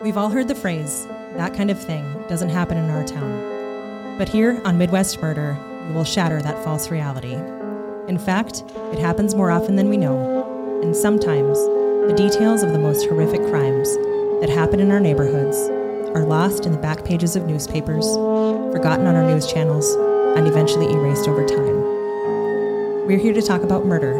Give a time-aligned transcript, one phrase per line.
[0.00, 4.16] We've all heard the phrase, that kind of thing doesn't happen in our town.
[4.16, 7.34] But here on Midwest Murder, we will shatter that false reality.
[8.06, 8.62] In fact,
[8.92, 13.40] it happens more often than we know, and sometimes the details of the most horrific
[13.50, 13.92] crimes
[14.40, 15.56] that happen in our neighborhoods
[16.16, 18.06] are lost in the back pages of newspapers,
[18.72, 19.96] forgotten on our news channels,
[20.36, 23.04] and eventually erased over time.
[23.04, 24.14] We're here to talk about murder,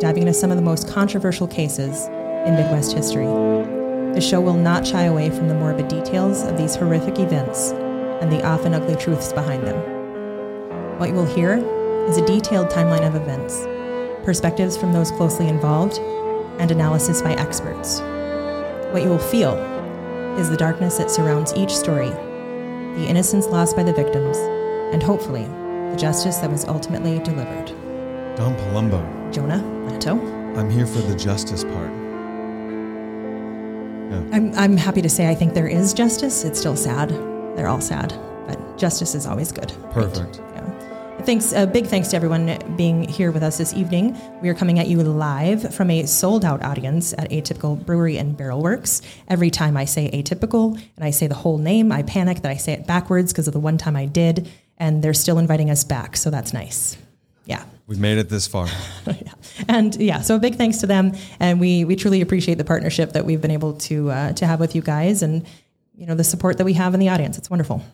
[0.00, 2.06] diving into some of the most controversial cases
[2.48, 3.28] in Midwest history.
[4.14, 7.72] The show will not shy away from the morbid details of these horrific events
[8.22, 9.76] and the often ugly truths behind them.
[11.00, 11.54] What you will hear
[12.08, 13.66] is a detailed timeline of events,
[14.24, 15.98] perspectives from those closely involved,
[16.60, 17.98] and analysis by experts.
[18.92, 19.54] What you will feel
[20.38, 24.36] is the darkness that surrounds each story, the innocence lost by the victims,
[24.94, 25.46] and hopefully,
[25.90, 27.66] the justice that was ultimately delivered.
[28.36, 29.58] Don Palumbo, Jonah
[29.88, 30.56] Lanto.
[30.56, 32.03] I'm here for the justice part.
[34.32, 36.44] I'm, I'm happy to say I think there is justice.
[36.44, 37.10] It's still sad.
[37.56, 38.12] They're all sad,
[38.46, 39.72] but justice is always good.
[39.72, 39.92] right?
[39.92, 40.40] Perfect.
[40.54, 41.20] Yeah.
[41.24, 44.14] Thanks, a big thanks to everyone being here with us this evening.
[44.42, 48.36] We are coming at you live from a sold out audience at Atypical Brewery and
[48.36, 49.00] Barrel Works.
[49.28, 52.56] Every time I say atypical and I say the whole name, I panic that I
[52.56, 55.82] say it backwards because of the one time I did, and they're still inviting us
[55.82, 56.98] back, so that's nice.
[57.46, 57.64] Yeah.
[57.86, 58.66] We've made it this far.
[59.06, 59.34] yeah.
[59.68, 63.12] And yeah, so a big thanks to them, and we we truly appreciate the partnership
[63.12, 65.46] that we've been able to uh, to have with you guys, and
[65.94, 67.36] you know the support that we have in the audience.
[67.36, 67.84] It's wonderful.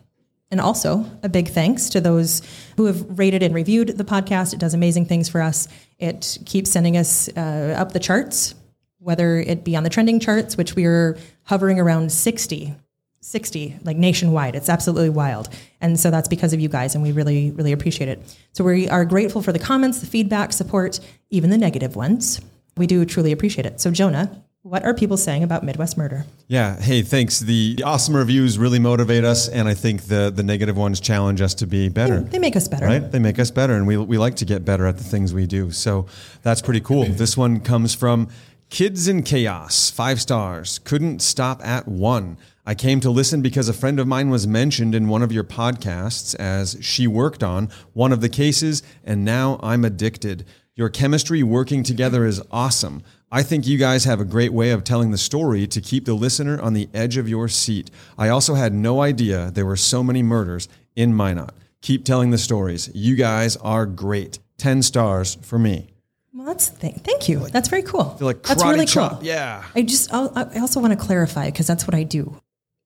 [0.49, 2.41] And also a big thanks to those
[2.75, 4.53] who have rated and reviewed the podcast.
[4.53, 5.69] It does amazing things for us.
[5.97, 8.53] It keeps sending us uh, up the charts,
[8.99, 12.75] whether it be on the trending charts, which we are hovering around 60
[13.23, 15.47] 60 like nationwide it's absolutely wild
[15.79, 18.19] and so that's because of you guys and we really really appreciate it
[18.51, 22.41] so we are grateful for the comments the feedback support even the negative ones
[22.77, 26.79] we do truly appreciate it so jonah what are people saying about midwest murder Yeah.
[26.79, 27.39] Hey, thanks.
[27.39, 31.41] The, the awesome reviews really motivate us, and I think the the negative ones challenge
[31.41, 32.19] us to be better.
[32.19, 33.11] they make us better Right?
[33.11, 35.47] They make us better, and we, we like to get better at the things we
[35.47, 35.71] do.
[35.71, 36.05] So
[36.43, 37.05] that's pretty cool.
[37.05, 38.27] This one comes from
[38.69, 40.77] Kids in Chaos, five stars.
[40.79, 42.37] Couldn't stop at one.
[42.65, 45.43] I came to listen because a friend of mine was mentioned in one of your
[45.43, 50.45] podcasts as she worked on one of the cases, and now I'm addicted.
[50.75, 53.01] Your chemistry working together is awesome.
[53.31, 56.13] I think you guys have a great way of telling the story to keep the
[56.13, 57.89] listener on the edge of your seat.
[58.17, 61.51] I also had no idea there were so many murders in Minot.
[61.81, 62.91] Keep telling the stories.
[62.93, 64.37] You guys are great.
[64.59, 65.87] 10 stars for me.
[66.33, 69.13] well that's th- thank you that's very cool like that's really chop.
[69.17, 69.63] cool Yeah.
[69.75, 72.39] i just I'll, i also want to clarify because that's what i do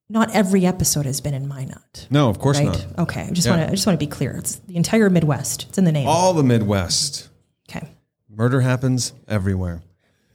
[0.09, 2.85] not every episode has been in minot No, of course right not.
[2.99, 3.53] okay i just Yeah.
[3.57, 5.91] want to i just want to be clear it's the entire midwest it's in the
[5.91, 7.29] name All the Midwest.
[7.69, 7.89] okay
[8.29, 9.81] Murder happens everywhere.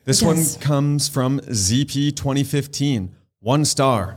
[0.07, 3.15] This one comes from ZP 2015.
[3.41, 4.17] One star.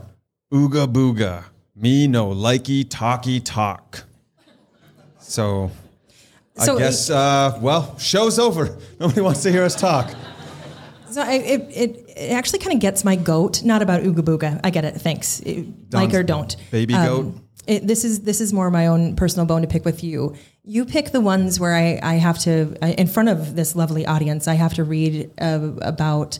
[0.50, 1.44] Ooga booga.
[1.76, 4.04] Me no likey talky talk.
[5.18, 5.70] So,
[6.56, 8.74] So I guess, uh, well, show's over.
[9.00, 10.14] Nobody wants to hear us talk.
[11.14, 13.62] So I, it, it, it actually kind of gets my goat.
[13.62, 14.60] Not about Ooga Booga.
[14.64, 14.96] I get it.
[14.96, 15.38] Thanks.
[15.40, 16.56] It- like or don't.
[16.72, 17.34] baby Um, goat.
[17.68, 20.34] It, this is this is more my own personal bone to pick with you.
[20.64, 24.04] You pick the ones where I, I have to I- in front of this lovely
[24.06, 24.48] audience.
[24.48, 26.38] I have to read uh, about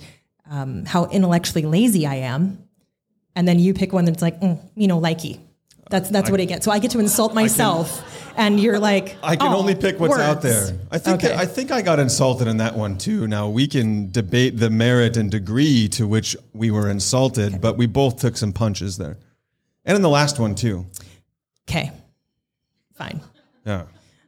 [0.51, 2.59] um, how intellectually lazy I am,
[3.37, 5.39] and then you pick one that's like mm, you know likey.
[5.89, 6.65] That's that's what I get.
[6.65, 8.03] So I get to insult myself,
[8.37, 10.79] and you're like I can "Oh, only pick what's out there.
[10.91, 11.35] I think Okay.
[11.35, 13.27] I think I got insulted in that one too.
[13.27, 17.87] Now we can debate the merit and degree to which we were insulted, but we
[17.87, 19.17] both took some punches there.
[19.85, 20.87] And in the last one too.
[21.69, 21.91] Okay,
[22.95, 23.21] fine.
[23.67, 23.85] Yeah.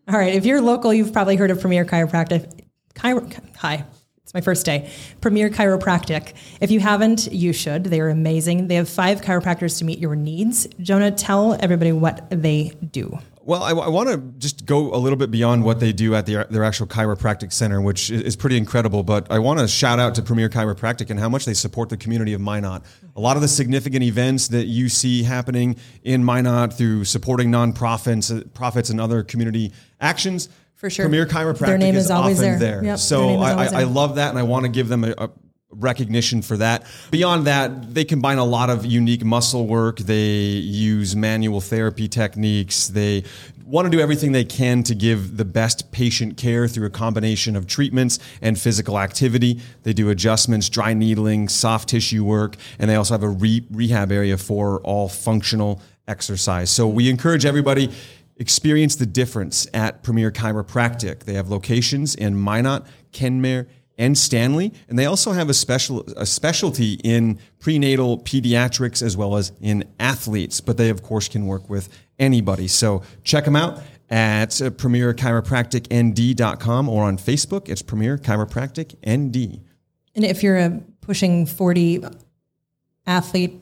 [0.08, 0.34] All right.
[0.34, 2.62] If you're local, you've probably heard of Premier Chiropractic.
[2.94, 3.84] Chiro, hi,
[4.22, 4.90] it's my first day.
[5.20, 6.32] Premier Chiropractic.
[6.60, 7.84] If you haven't, you should.
[7.84, 8.68] They are amazing.
[8.68, 10.66] They have five chiropractors to meet your needs.
[10.80, 13.18] Jonah, tell everybody what they do.
[13.46, 16.26] Well, I, I want to just go a little bit beyond what they do at
[16.26, 19.04] their, their actual chiropractic center, which is, pretty incredible.
[19.04, 21.96] But I want to shout out to Premier Chiropractic and how much they support the
[21.96, 22.82] community of Minot.
[23.14, 28.36] A lot of the significant events that you see happening in Minot through supporting nonprofits,
[28.36, 30.48] uh, profits, and other community actions.
[30.74, 31.04] For sure.
[31.04, 32.80] Premier Chiropractic Their name is, is always often there.
[32.80, 32.84] there.
[32.84, 35.04] Yep, so their I, always I, I love that, and I want to give them
[35.04, 35.30] a, a
[35.78, 36.86] recognition for that.
[37.10, 39.98] Beyond that, they combine a lot of unique muscle work.
[39.98, 42.88] They use manual therapy techniques.
[42.88, 43.24] They
[43.64, 47.56] want to do everything they can to give the best patient care through a combination
[47.56, 49.60] of treatments and physical activity.
[49.82, 54.12] They do adjustments, dry needling, soft tissue work, and they also have a re- rehab
[54.12, 56.70] area for all functional exercise.
[56.70, 57.90] So we encourage everybody
[58.36, 61.24] experience the difference at Premier Chiropractic.
[61.24, 63.66] They have locations in Minot, Kenmare,
[63.98, 69.36] and Stanley, and they also have a special a specialty in prenatal pediatrics as well
[69.36, 70.60] as in athletes.
[70.60, 71.88] But they of course can work with
[72.18, 72.68] anybody.
[72.68, 77.68] So check them out at premierchiropracticnd.com or on Facebook.
[77.68, 79.60] It's Premier Chiropractic ND.
[80.14, 82.04] And if you're a pushing 40
[83.06, 83.60] athlete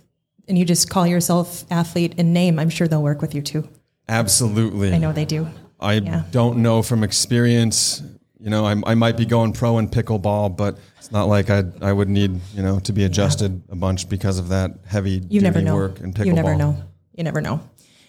[0.49, 3.69] and you just call yourself athlete in name, I'm sure they'll work with you too.
[4.09, 4.93] Absolutely.
[4.93, 5.47] I know they do.
[5.81, 6.23] I Yeah.
[6.31, 8.03] don't know from experience.
[8.45, 11.65] You know, I, I might be going pro in pickleball, but it's not like I
[11.81, 15.41] I would need you know to be adjusted a bunch because of that heavy You
[15.41, 15.75] never know.
[15.75, 16.27] work in pickleball.
[16.27, 16.77] You never know.
[17.17, 17.61] You never know.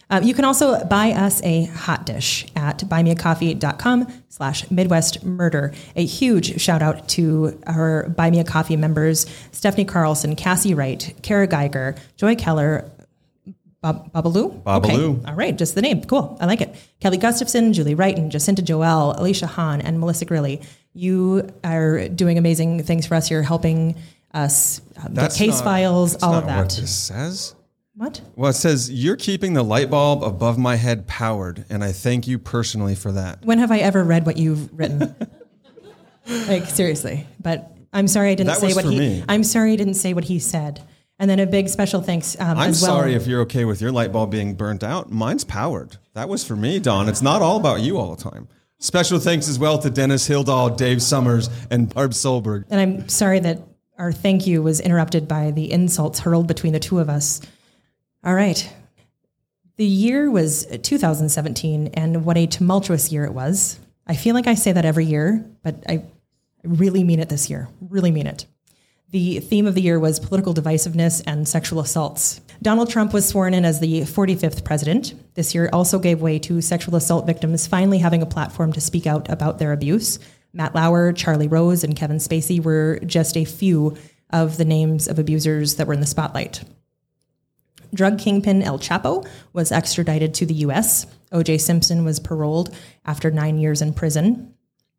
[0.09, 5.73] Um, you can also buy us a hot dish at buymeacoffee.com slash Midwest Murder.
[5.95, 11.15] A huge shout out to our Buy Me a Coffee members, Stephanie Carlson, Cassie Wright,
[11.23, 12.91] Kara Geiger, Joy Keller,
[13.85, 14.63] Bob, Babalu?
[14.63, 15.17] Babalu.
[15.19, 15.29] Okay.
[15.29, 16.03] All right, just the name.
[16.05, 16.37] Cool.
[16.41, 16.75] I like it.
[16.99, 20.61] Kelly Gustafson, Julie Wrighton, Jacinta Joel, Alicia Hahn, and Melissa Grilly.
[20.93, 23.29] You are doing amazing things for us.
[23.29, 23.95] You're helping
[24.33, 26.69] us um, get case not- files, all of What that.
[26.81, 27.53] this says?
[27.95, 28.21] What?
[28.35, 32.27] Well, it says you're keeping the light bulb above my head powered, and I thank
[32.27, 33.45] you personally for that.
[33.45, 35.15] When have I ever read what you've written?
[36.47, 37.27] like seriously.
[37.39, 38.99] But I'm sorry I didn't That say what he.
[38.99, 39.23] me.
[39.29, 40.81] I'm sorry I didn't say what he said.
[41.17, 42.97] And then a big special thanks um, I'm as well.
[42.97, 45.11] sorry if you're okay with your light bulb being burnt out.
[45.11, 45.97] Mine's powered.
[46.13, 47.07] That was for me, Don.
[47.07, 48.49] It's not all about you all the time.
[48.79, 52.65] Special thanks as well to Dennis Hildahl, Dave Summers, and Barb Solberg.
[52.69, 53.61] and I'm sorry that
[53.97, 57.39] our thank you was interrupted by the insults hurled between the two of us.
[58.23, 58.69] All right.
[59.77, 63.79] The year was 2017, and what a tumultuous year it was.
[64.07, 66.03] I feel like I say that every year, but I
[66.63, 67.69] really mean it this year.
[67.81, 68.45] Really mean it.
[69.15, 72.41] The theme of the year was political divisiveness and sexual assaults.
[72.61, 75.13] Donald Trump was sworn in as the 45th president.
[75.35, 79.07] This year also gave way to sexual assault victims finally having a platform to speak
[79.07, 80.19] out about their abuse.
[80.51, 83.95] Matt Lauer, Charlie Rose, and Kevin Spacey were just a few
[84.31, 86.65] of the names of abusers that were in the spotlight.
[87.93, 91.07] Drug kingpin El Chapo was extradited to the U.S.
[91.31, 91.59] O.J.
[91.59, 92.75] Simpson was paroled
[93.05, 94.54] after nine years in prison,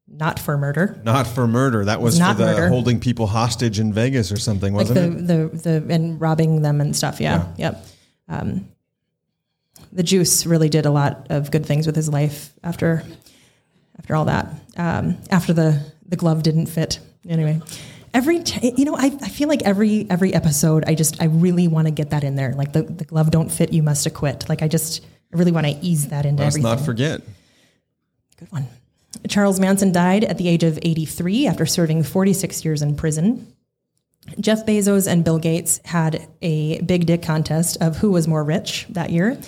[0.08, 1.00] not for murder.
[1.05, 1.85] Not for murder.
[1.85, 2.69] That was Not for the murder.
[2.69, 5.62] holding people hostage in Vegas or something, wasn't the, it?
[5.62, 7.20] the the and robbing them and stuff.
[7.20, 7.85] Yeah, yep.
[8.29, 8.69] Um,
[9.93, 13.03] the juice really did a lot of good things with his life after
[13.99, 14.49] after all that.
[14.76, 17.00] Um, after the the glove didn't fit.
[17.29, 17.61] Anyway,
[18.14, 21.67] every t- you know, I, I feel like every every episode, I just I really
[21.67, 22.53] want to get that in there.
[22.55, 24.49] Like the the glove don't fit, you must acquit.
[24.49, 25.05] Like I just
[25.35, 26.70] I really want to ease that into Let's everything.
[26.76, 27.23] not forget.
[28.38, 28.69] Good one.
[29.29, 33.53] Charles Manson died at the age of 83 after serving 46 years in prison.
[34.41, 38.87] Jeff Bezos and Bill Gates had a big dick contest of who was more rich
[38.91, 39.39] that year.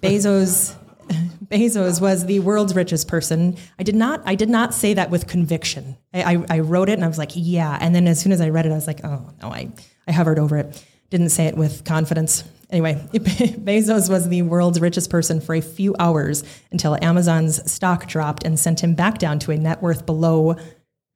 [0.00, 0.76] Bezos
[1.44, 3.56] Bezos was the world's richest person.
[3.78, 5.96] I did not I did not say that with conviction.
[6.14, 7.76] I, I, I wrote it and I was like, yeah.
[7.80, 9.68] And then as soon as I read it, I was like, oh no, I,
[10.06, 10.84] I hovered over it.
[11.10, 12.44] Didn't say it with confidence.
[12.70, 18.44] Anyway, Bezos was the world's richest person for a few hours until Amazon's stock dropped
[18.44, 20.56] and sent him back down to a net worth below,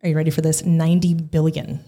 [0.02, 0.64] are you ready for this?
[0.64, 1.80] 90 billion.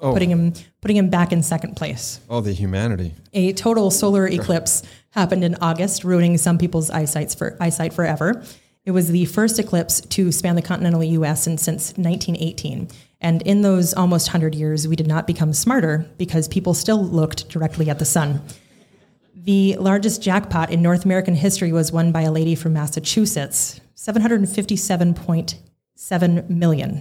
[0.00, 0.14] Oh.
[0.14, 2.20] Putting him putting him back in second place.
[2.30, 3.14] Oh, the humanity.
[3.34, 8.42] A total solar eclipse happened in August, ruining some people's eyesight for eyesight forever.
[8.86, 11.46] It was the first eclipse to span the continental U.S.
[11.46, 12.88] in, since 1918.
[13.20, 17.50] And in those almost 100 years, we did not become smarter because people still looked
[17.50, 18.40] directly at the sun.
[19.42, 26.50] The largest jackpot in North American history was won by a lady from Massachusetts, 757.7
[26.50, 27.00] million.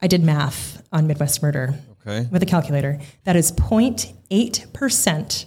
[0.00, 1.74] I did math on Midwest Murder
[2.06, 2.26] Okay.
[2.30, 2.98] with a calculator.
[3.24, 5.44] That is 0.8%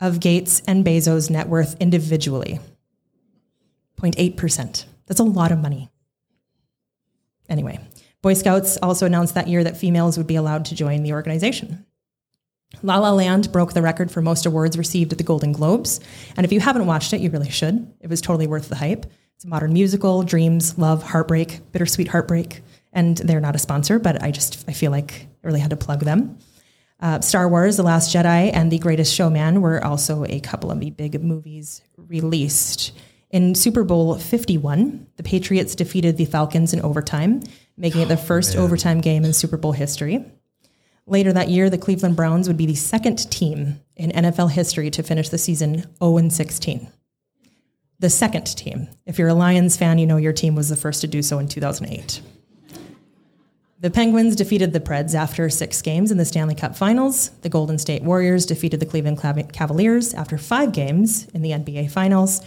[0.00, 2.58] of Gates and Bezos' net worth individually.
[4.00, 4.86] 0.8%.
[5.06, 5.88] That's a lot of money.
[7.48, 7.78] Anyway,
[8.22, 11.86] Boy Scouts also announced that year that females would be allowed to join the organization.
[12.82, 16.00] La La Land broke the record for most awards received at the Golden Globes.
[16.36, 17.92] And if you haven't watched it, you really should.
[18.00, 19.06] It was totally worth the hype.
[19.36, 22.62] It's a modern musical, dreams, love, heartbreak, bittersweet heartbreak.
[22.92, 25.76] And they're not a sponsor, but I just I feel like I really had to
[25.76, 26.38] plug them.
[27.00, 30.78] Uh, Star Wars, The Last Jedi, and The Greatest Showman were also a couple of
[30.78, 32.92] the big movies released.
[33.30, 37.40] In Super Bowl 51, the Patriots defeated the Falcons in overtime,
[37.76, 40.24] making it the first overtime game in Super Bowl history.
[41.06, 45.02] Later that year, the Cleveland Browns would be the second team in NFL history to
[45.02, 46.88] finish the season 0 16.
[47.98, 48.88] The second team.
[49.06, 51.38] If you're a Lions fan, you know your team was the first to do so
[51.38, 52.20] in 2008.
[53.80, 57.30] The Penguins defeated the Preds after six games in the Stanley Cup Finals.
[57.40, 59.20] The Golden State Warriors defeated the Cleveland
[59.52, 62.42] Cavaliers after five games in the NBA Finals.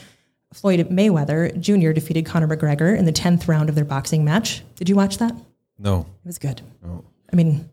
[0.54, 1.92] Floyd Mayweather Jr.
[1.92, 4.64] defeated Conor McGregor in the 10th round of their boxing match.
[4.76, 5.36] Did you watch that?
[5.78, 6.06] No.
[6.24, 6.62] It was good.
[6.82, 7.04] No.
[7.32, 7.70] I mean,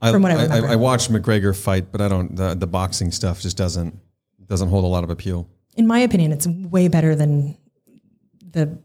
[0.00, 0.68] I, From what I I, remember.
[0.68, 2.36] I watched McGregor fight, but I don't.
[2.36, 3.98] The, the boxing stuff just doesn't
[4.46, 5.48] doesn't hold a lot of appeal.
[5.76, 7.56] in my opinion, it's way better than
[8.52, 8.78] the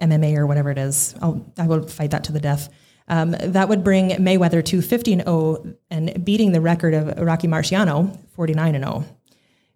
[0.00, 1.14] MMA or whatever it is.
[1.20, 2.68] I'll, I will fight that to the death.
[3.08, 7.48] Um, that would bring Mayweather to 50 and 0 and beating the record of Rocky
[7.48, 9.04] Marciano, 49 and 0.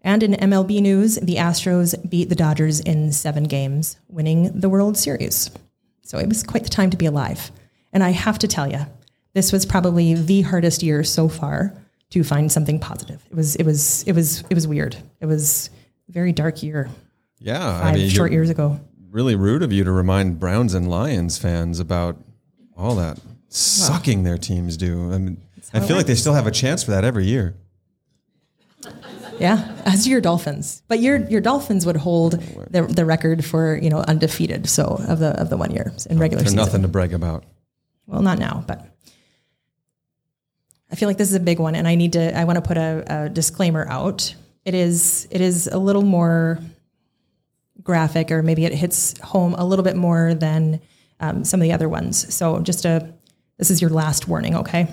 [0.03, 4.97] And in MLB news, the Astros beat the Dodgers in seven games, winning the World
[4.97, 5.51] Series.
[6.03, 7.51] So it was quite the time to be alive.
[7.93, 8.87] And I have to tell you,
[9.39, 11.73] this was probably the hardest year so far
[12.11, 13.25] to find something positive.
[13.31, 14.97] It was, it was, it was, it was weird.
[15.21, 15.71] It was
[16.09, 16.91] a very dark year,
[17.39, 18.81] Yeah, five I mean, short years ago.
[19.13, 22.17] really rude of you to remind Browns and Lions fans about
[22.77, 25.13] all that sucking their teams do.
[25.13, 25.41] I mean,
[25.73, 27.55] I feel like they still have a chance for that every year.
[29.39, 32.33] Yeah, as do your Dolphins, but your your Dolphins would hold
[32.71, 34.69] the, the record for you know undefeated.
[34.69, 36.57] So of the of the one year in regular There's season.
[36.57, 37.45] nothing to brag about.
[38.07, 38.85] Well, not now, but
[40.91, 42.37] I feel like this is a big one, and I need to.
[42.37, 44.35] I want to put a, a disclaimer out.
[44.65, 46.59] It is it is a little more
[47.83, 50.81] graphic, or maybe it hits home a little bit more than
[51.21, 52.35] um, some of the other ones.
[52.35, 53.13] So just a
[53.59, 54.89] this is your last warning, okay?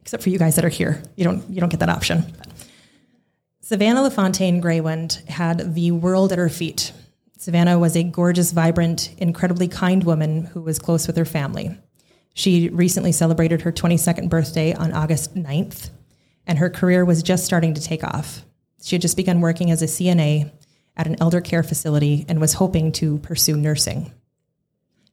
[0.00, 2.24] Except for you guys that are here, you don't you don't get that option.
[3.60, 6.92] Savannah LaFontaine Greywind had the world at her feet.
[7.36, 11.76] Savannah was a gorgeous, vibrant, incredibly kind woman who was close with her family.
[12.36, 15.88] She recently celebrated her 22nd birthday on August 9th,
[16.46, 18.44] and her career was just starting to take off.
[18.82, 20.52] She had just begun working as a CNA
[20.98, 24.12] at an elder care facility and was hoping to pursue nursing.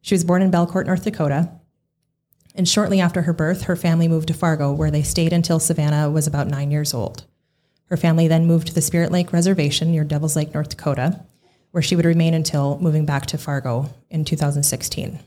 [0.01, 1.49] She was born in Belcourt, North Dakota,
[2.55, 6.11] and shortly after her birth, her family moved to Fargo, where they stayed until Savannah
[6.11, 7.23] was about nine years old.
[7.85, 11.23] Her family then moved to the Spirit Lake Reservation near Devil's Lake, North Dakota,
[11.71, 15.19] where she would remain until moving back to Fargo in 2016.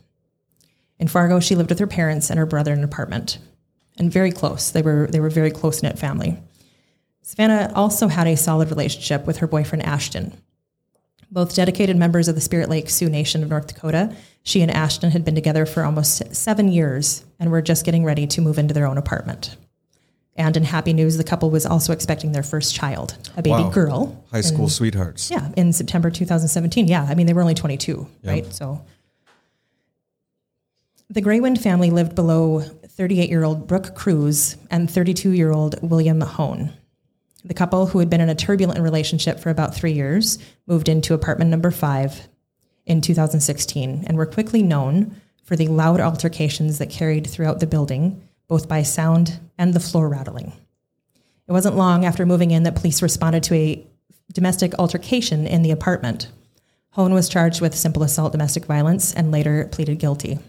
[0.98, 3.38] In Fargo, she lived with her parents and her brother in an apartment,
[3.98, 4.70] and very close.
[4.70, 6.38] They were they were very close knit family.
[7.22, 10.32] Savannah also had a solid relationship with her boyfriend Ashton.
[11.30, 15.10] Both dedicated members of the Spirit Lake Sioux Nation of North Dakota, she and Ashton
[15.10, 18.72] had been together for almost seven years and were just getting ready to move into
[18.72, 19.56] their own apartment.
[20.36, 23.70] And in happy news, the couple was also expecting their first child, a baby Wow.
[23.70, 24.24] girl.
[24.30, 25.30] High school sweethearts.
[25.30, 26.86] Yeah, in September 2017.
[26.86, 28.46] Yeah, I mean, they were only 22, right?
[28.54, 28.82] So
[31.08, 36.20] the Greywind family lived below 38 year old Brooke Crews and 32 year old William
[36.20, 36.72] Hoehn.
[37.44, 41.14] The couple, who had been in a turbulent relationship for about three years, moved into
[41.14, 42.26] apartment number five
[42.86, 48.20] in 2016 and were quickly known for the loud altercations that carried throughout the building,
[48.48, 50.52] both by sound and the floor rattling.
[51.46, 53.86] It wasn't long after moving in that police responded to a
[54.32, 56.26] domestic altercation in the apartment.
[56.96, 60.40] Hoehn was charged with simple assault domestic violence and later pleaded guilty.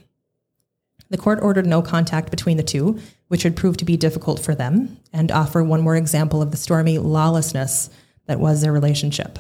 [1.10, 4.56] The court ordered no contact between the two, which would prove to be difficult for
[4.56, 7.90] them and offer one more example of the stormy lawlessness
[8.26, 9.40] that was their relationship.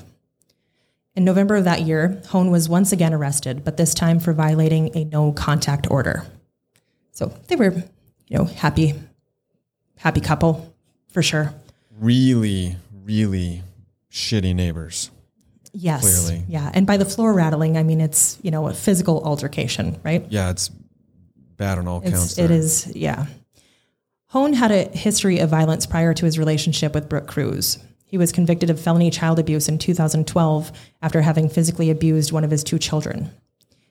[1.15, 4.95] In November of that year, Hoehn was once again arrested, but this time for violating
[4.95, 6.25] a no contact order.
[7.11, 7.71] So they were,
[8.27, 8.93] you know, happy,
[9.97, 10.73] happy couple
[11.11, 11.53] for sure.
[11.99, 13.63] Really, really
[14.11, 15.09] shitty neighbors.
[15.73, 16.01] Yes.
[16.01, 16.43] Clearly.
[16.47, 16.71] Yeah.
[16.73, 20.25] And by the floor rattling, I mean it's, you know, a physical altercation, right?
[20.29, 20.69] Yeah, it's
[21.57, 22.31] bad on all counts.
[22.31, 22.57] It's, it there.
[22.57, 23.25] is, yeah.
[24.33, 27.79] Hoehn had a history of violence prior to his relationship with Brooke Crews.
[28.05, 30.71] He was convicted of felony child abuse in 2012
[31.01, 33.31] after having physically abused one of his two children.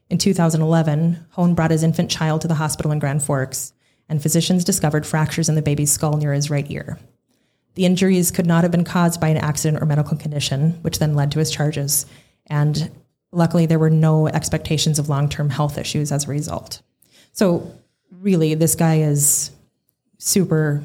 [0.08, 3.72] In 2011, Hoehn brought his infant child to the hospital in Grand Forks,
[4.08, 6.98] and physicians discovered fractures in the baby's skull near his right ear.
[7.74, 11.14] The injuries could not have been caused by an accident or medical condition, which then
[11.14, 12.06] led to his charges.
[12.46, 12.90] And
[13.32, 16.80] luckily, there were no expectations of long term health issues as a result.
[17.36, 17.70] So,
[18.10, 19.50] really, this guy is
[20.18, 20.82] super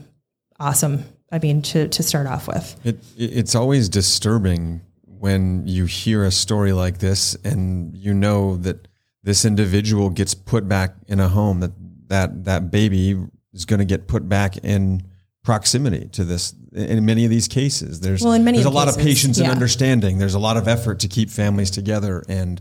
[0.60, 1.06] awesome.
[1.32, 2.76] I mean, to, to start off with.
[2.86, 8.58] It, it it's always disturbing when you hear a story like this and you know
[8.58, 8.90] that
[9.24, 11.72] this individual gets put back in a home that
[12.08, 13.16] that that baby
[13.54, 15.04] is going to get put back in
[15.44, 18.74] proximity to this in many of these cases there's Well, in many there's a of
[18.74, 22.24] lot of cases, patience and understanding there's a lot of effort to keep families together
[22.28, 22.60] and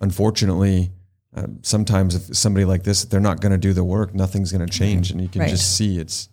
[0.00, 0.90] unfortunately
[1.36, 4.66] uh, sometimes if somebody like this they're not going to do the work nothing's going
[4.66, 5.50] to change and you can Right.
[5.50, 6.28] just see it's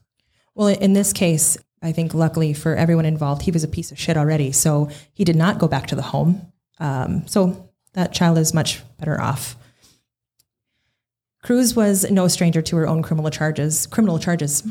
[0.56, 4.00] Well, in this case, I think luckily for everyone involved, he was a piece of
[4.00, 4.52] shit already.
[4.54, 6.52] So he did not go back to the home.
[6.80, 9.58] Um, so that child is much better off.
[11.42, 14.64] Crews was no stranger to her own criminal charges, criminal charges,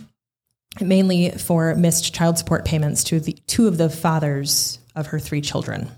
[0.80, 5.42] mainly for missed child support payments to the two of the fathers of her three
[5.42, 5.90] children.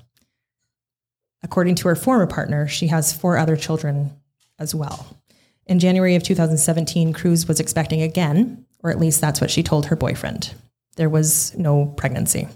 [1.45, 4.12] According to her former partner, she has four other children
[4.58, 5.16] as well.
[5.66, 9.87] In January of 2017, Crews was expecting again, or at least that's what she told
[9.87, 10.52] her boyfriend.
[10.96, 12.49] There was no pregnancy.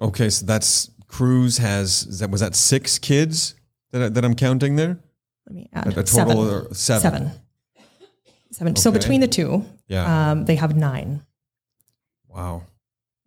[0.00, 3.54] Okay, so that's Crews has that was that six kids
[3.92, 4.98] that I, that I'm counting there?
[5.46, 6.36] Let me add A total seven.
[6.38, 7.10] of seven.
[7.12, 7.32] Seven.
[8.52, 8.76] Seven.
[8.76, 10.30] So between the two, Yeah.
[10.30, 11.22] um, they have nine.
[12.28, 12.62] wow.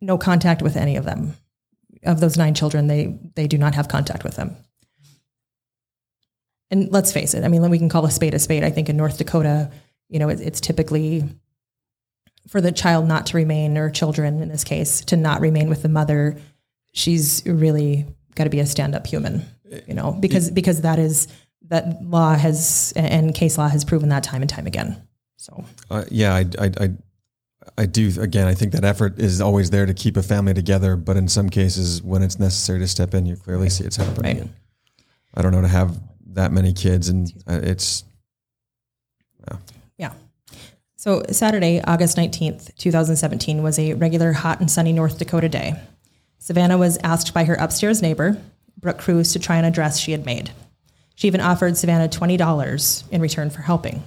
[0.02, 1.36] No contact with any of them.
[2.04, 4.56] Of those nine children, they they do not have contact with them.
[6.72, 7.44] And let's face it.
[7.44, 8.64] I mean, we can call a spade a spade.
[8.64, 9.72] I think in North Dakota,
[10.10, 11.24] you know, it, it's typically
[12.48, 15.82] for the child not to remain, or children in this case, to not remain with
[15.82, 16.38] the mother.
[16.94, 18.06] She's really
[18.36, 19.46] got to be a stand-up human,
[19.88, 21.28] you know, because because that is
[21.70, 25.02] that law has and case law has proven that time and time again.
[25.38, 26.90] So Uh, yeah, I, I, I,
[27.78, 28.12] I do.
[28.20, 31.28] Again, I think that effort is always there to keep a family together, but in
[31.28, 34.40] some cases, when it's necessary to step in, you clearly see it's happening.
[34.40, 34.50] Right.
[35.36, 36.00] I don't know to have
[36.34, 38.04] that many kids, and uh, it's
[39.98, 40.14] Yeah.
[40.96, 45.76] So Saturday, August 19th, 2017 was a regular hot and sunny North Dakota day.
[46.40, 48.38] Savannah was asked by her upstairs neighbor,
[48.80, 50.52] Brooke Crews, to try on a dress she had made.
[51.16, 54.04] She even offered Savannah $20 in return for helping.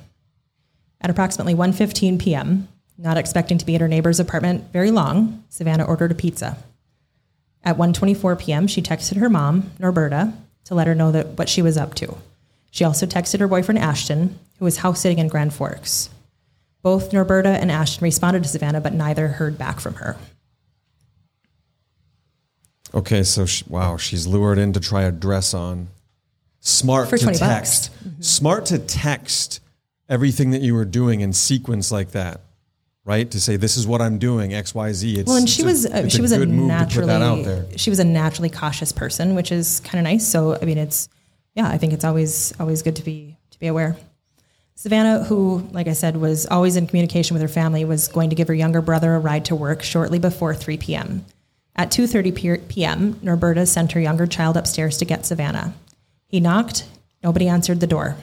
[1.01, 2.69] At approximately 1:15 p.m.,
[2.99, 6.57] not expecting to be at her neighbor's apartment very long, Savannah ordered a pizza.
[7.63, 10.33] At 1:24 p.m., she texted her mom, Norberta,
[10.67, 12.17] to let her know that what she was up to.
[12.71, 16.11] She also texted her boyfriend Ashton, who was house sitting in Grand Forks.
[16.83, 20.17] Both Norberta and Ashton responded to Savannah, but neither heard back from her.
[22.95, 23.23] okay.
[23.23, 25.89] So sh wow, she's lured in to try a dress on.
[26.61, 27.89] Smart For to 20 bucks.
[27.89, 27.91] text.
[28.25, 29.61] Smart to text
[30.09, 32.41] everything that you were doing in sequence like that,
[33.07, 33.31] right?
[33.31, 35.21] To say this is what I'm doing X Y Z.
[35.21, 37.23] It's Well, and she was uh, it's she was a good move to put that
[37.23, 40.27] out naturally she was a naturally cautious person, which is kind of nice.
[40.27, 41.09] So I mean, it's
[41.55, 43.97] yeah, I think it's always always good to be to be aware.
[44.75, 48.37] Savannah, who, like I said, was always in communication with her family, was going to
[48.37, 51.25] give her younger brother a ride to work shortly before 3 p.m.
[51.75, 55.75] At 2:30 p.m., Norberta sent her younger child upstairs to get Savannah.
[56.27, 56.87] He knocked.
[57.23, 58.17] Nobody answered the door.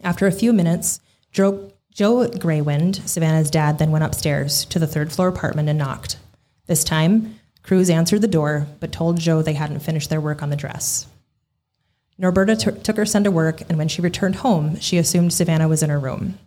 [0.00, 1.00] After a few minutes,
[1.32, 6.16] Joe, Joe Greywind, Savannah's dad, then went upstairs to the third floor apartment and knocked.
[6.66, 10.50] This time, Crews answered the door, but told Joe they hadn't finished their work on
[10.50, 11.06] the dress.
[12.18, 15.68] Norberta t- took her son to work, and when she returned home, she assumed Savannah
[15.68, 16.38] was in her room.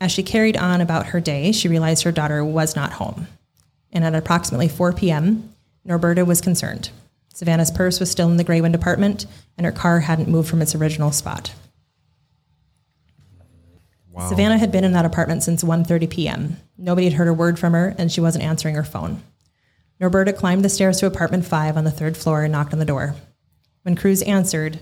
[0.00, 3.26] As she carried on about her day, she realized her daughter was not home.
[3.92, 5.52] And at approximately 4 p.m.,
[5.86, 6.90] Norberta was concerned.
[7.34, 10.74] Savannah's purse was still in the Greywind apartment, and her car hadn't moved from its
[10.74, 11.54] original spot.
[14.10, 14.28] Wow.
[14.28, 16.56] Savannah had been in that apartment since 1:30 p.m.
[16.76, 19.22] Nobody had heard a word from her, and she wasn't answering her phone.
[20.00, 22.84] Norberta climbed the stairs to apartment 5 on the third floor and knocked on the
[22.84, 23.14] door.
[23.82, 24.80] When Crews answered,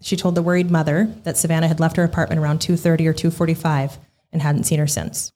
[0.00, 3.98] she told the worried mother that Savannah had left her apartment around 2:30 or 2:45
[4.32, 5.32] and hadn't seen her since.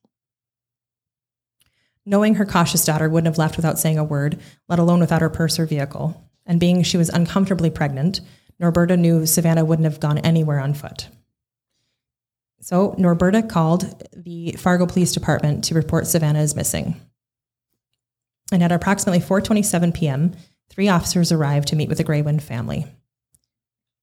[2.06, 5.30] Knowing her cautious daughter wouldn't have left without saying a word, let alone without her
[5.30, 8.20] purse or vehicle, and being she was uncomfortably pregnant,
[8.60, 11.08] Norberta knew Savannah wouldn't have gone anywhere on foot.
[12.60, 17.00] So Norberta called the Fargo Police Department to report Savannah is missing.
[18.50, 20.32] And at approximately 4:27 p.m.,
[20.70, 22.86] three officers arrived to meet with the Greywind family.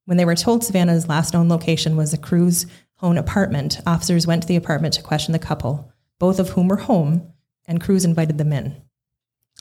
[0.06, 2.66] When they were told Savannah's last known location was the Crews
[3.02, 6.78] Hoehn apartment, officers went to the apartment to question the couple, both of whom were
[6.78, 7.34] home,
[7.66, 8.80] and Crews invited them in.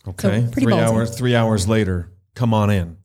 [0.06, 0.46] Okay.
[0.52, 0.82] pretty three ballsy.
[0.82, 1.16] hours.
[1.16, 2.96] Three hours later, come on in.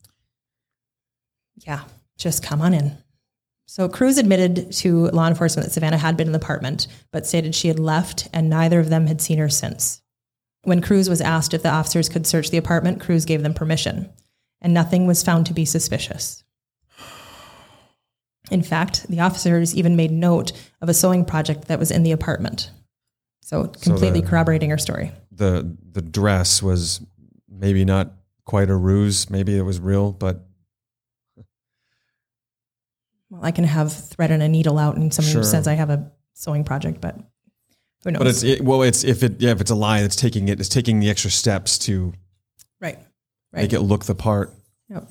[1.57, 1.83] Yeah,
[2.17, 2.97] just come on in.
[3.67, 7.55] So Crews admitted to law enforcement that Savannah had been in the apartment, but stated
[7.55, 10.01] she had left and neither of them had seen her since.
[10.63, 14.09] When Crews was asked if the officers could search the apartment, Crews gave them permission,
[14.61, 16.43] and nothing was found to be suspicious.
[18.51, 22.11] In fact, the officers even made note of a sewing project that was in the
[22.11, 22.69] apartment.
[23.41, 25.11] So completely the- corroborating her story.
[25.31, 27.01] the The dress was
[27.49, 28.13] maybe not
[28.45, 29.29] quite a ruse.
[29.29, 30.45] Maybe it was real, but
[33.29, 35.43] Well, I can have thread and a needle out, and someone Sure.
[35.43, 37.17] says I have a sewing project, but
[38.03, 38.19] who knows?
[38.19, 40.59] but it's it, well, it's if it yeah if it's a lie, it's taking it
[40.59, 42.13] it's taking the extra steps to
[42.79, 42.97] right,
[43.51, 43.61] right.
[43.63, 44.53] make it look the part.
[44.89, 45.09] Yep.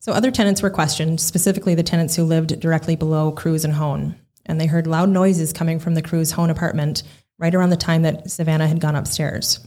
[0.00, 4.16] So other tenants were questioned, specifically the tenants who lived directly below Crews and Hoehn,
[4.44, 7.04] and they heard loud noises coming from the Crews Hoehn apartment
[7.38, 9.64] right around the time that Savannah had gone upstairs.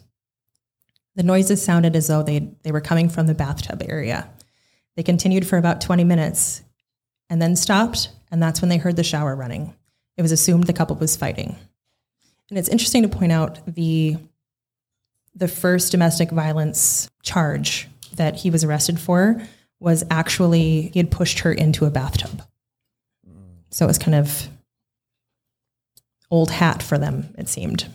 [1.17, 4.29] The noises sounded as though they they were coming from the bathtub area.
[4.95, 6.63] They continued for about 20 minutes
[7.29, 9.73] and then stopped, and that's when they heard the shower running.
[10.15, 11.55] It was assumed the couple was fighting.
[12.49, 14.17] And it's interesting to point out the
[15.33, 19.41] the first domestic violence charge that he was arrested for
[19.79, 22.43] was actually he had pushed her into a bathtub.
[23.71, 24.47] So it was kind of
[26.29, 27.85] old hat for them, it seemed.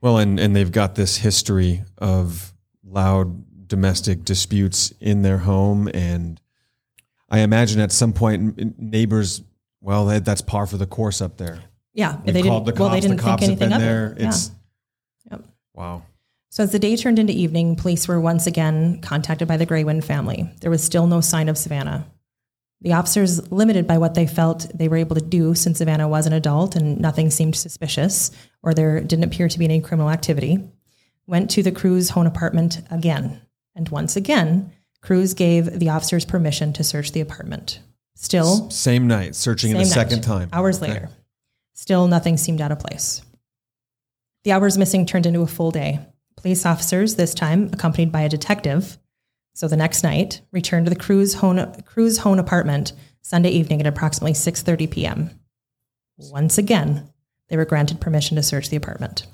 [0.00, 2.52] Well, and, and they've got this history of
[2.84, 5.88] loud domestic disputes in their home.
[5.92, 6.40] And
[7.28, 9.42] I imagine at some point neighbors,
[9.80, 11.60] well, that, that's par for the course up there.
[11.92, 12.66] Yeah, They've they called didn't.
[12.66, 12.80] the cops.
[12.80, 14.28] well, they didn't the cops think anything have been of there.
[14.28, 14.50] it.
[15.30, 15.36] Yeah.
[15.38, 15.44] Yep.
[15.74, 16.02] wow.
[16.50, 20.02] So as the day turned into evening, police were once again contacted by the Greywind
[20.04, 20.50] family.
[20.60, 22.06] There was still no sign of Savannah.
[22.82, 26.26] The officers, limited by what they felt they were able to do since Savannah was
[26.26, 28.30] an adult and nothing seemed suspicious,
[28.62, 30.66] or there didn't appear to be any criminal activity,
[31.26, 33.40] went to the Crews Hoehn apartment again.
[33.74, 37.80] And once again, Crews gave the officers permission to search the apartment.
[38.16, 40.48] Still, Same night, searching it a night, second time.
[40.52, 40.92] Hours Okay.
[40.92, 41.10] later.
[41.74, 43.22] Still nothing seemed out of place.
[44.44, 46.00] The hours missing turned into a full day.
[46.36, 48.98] Police officers, this time accompanied by a detective,
[49.54, 53.86] so the next night, returned to the Crews home, Crews Hoehn apartment Sunday evening at
[53.86, 55.30] approximately 6:30 p.m.
[56.16, 57.10] Once again,
[57.48, 59.26] they were granted permission to search the apartment.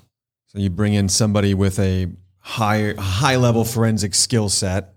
[0.47, 2.07] So you bring in somebody with a
[2.39, 4.93] high high level forensic skill set.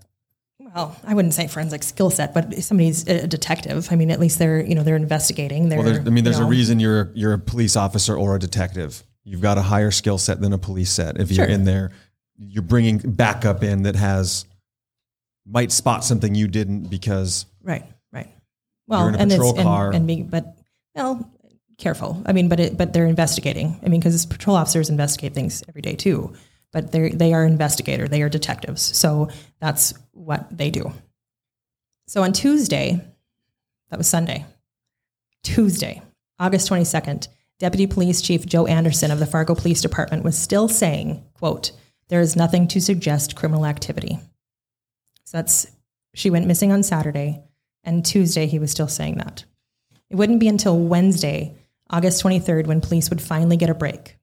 [0.59, 3.89] Well, I wouldn't say forensic skill set, but somebody's a detective.
[3.91, 5.69] I mean, at least they're you know they're investigating.
[5.69, 8.17] They're, Well, there's, I mean, there's you know, a reason you're you're a police officer
[8.17, 9.03] or a detective.
[9.25, 11.21] You've got a higher skill set than a police set.
[11.21, 11.55] If you're Sure.
[11.55, 11.91] in there,
[12.37, 14.45] you're bringing backup in that has
[15.47, 18.29] might spot something you didn't because Right, right.
[18.87, 19.91] Well, and patrol it's and, car.
[19.93, 20.57] and being, but
[20.95, 21.31] well,
[21.79, 22.23] careful.
[22.27, 23.79] I mean, but it, but they're investigating.
[23.85, 26.33] I mean, because patrol officers investigate things every day too.
[26.73, 28.07] But they they are investigator.
[28.07, 28.83] They are detectives.
[28.97, 29.29] So
[29.61, 30.93] that's what they do.
[32.07, 33.01] So on Tuesday,
[33.91, 34.45] that was Sunday.
[35.43, 36.03] Tuesday,
[36.39, 37.29] August twenty second.
[37.59, 41.73] Deputy Police Chief Joe Anderson of the Fargo Police Department was still saying, quote,
[42.09, 44.19] there is nothing to suggest criminal activity.
[45.31, 45.69] So that's
[46.13, 47.45] she went missing on Saturday,
[47.85, 49.45] and Tuesday he was still saying that.
[50.09, 51.55] It wouldn't be until Wednesday,
[51.89, 54.17] August 23rd, when police would finally get a break.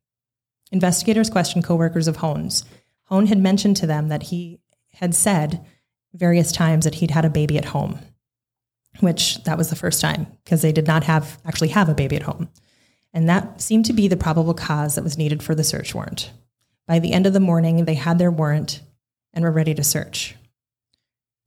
[0.70, 2.65] Investigators questioned coworkers of Hoehn's.
[3.10, 4.60] Hoehn had mentioned to them that he
[4.96, 5.65] had said
[6.13, 8.00] various times that he'd had a baby at home,
[9.00, 12.17] which that was the first time because they did not have actually have a baby
[12.17, 12.50] at home.
[13.13, 16.34] And that seemed to be the probable cause that was needed for the search warrant.
[16.86, 18.82] By the end of the morning, they had their warrant
[19.34, 20.36] and were ready to search.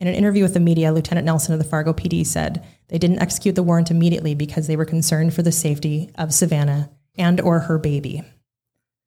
[0.01, 3.21] In an interview with the media, Lieutenant Nelson of the Fargo PD said they didn't
[3.21, 7.61] execute the warrant immediately because they were concerned for the safety of Savannah and or
[7.61, 8.23] her baby.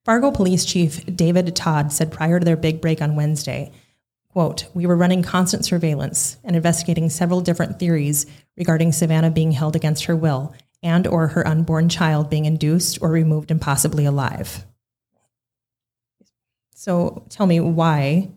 [0.05, 3.71] Fargo Police Chief David Todd said prior to their big break on Wednesday,
[4.29, 9.75] quote, "We were running constant surveillance and investigating several different theories regarding Savannah being held
[9.75, 10.53] against her will
[10.83, 14.63] and or her unborn child being induced or removed and possibly alive."
[16.75, 18.29] So tell me why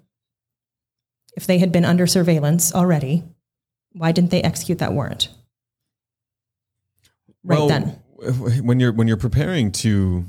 [1.37, 3.23] if they had been under surveillance already,
[3.93, 5.29] why didn't they execute that warrant?
[7.45, 8.01] Right well, then.
[8.65, 10.25] when you're when you're preparing to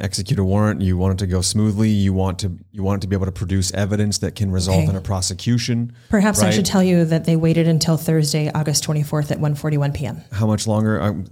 [0.00, 1.88] execute a warrant, you want it to go smoothly.
[1.90, 4.78] You want to you want it to be able to produce evidence that can result
[4.78, 4.88] Okay.
[4.90, 5.92] in a prosecution.
[6.08, 10.22] Perhaps I should tell you that they waited until Thursday, August 24th at 1:41 p.m.
[10.32, 11.00] How much longer?
[11.00, 11.24] I, do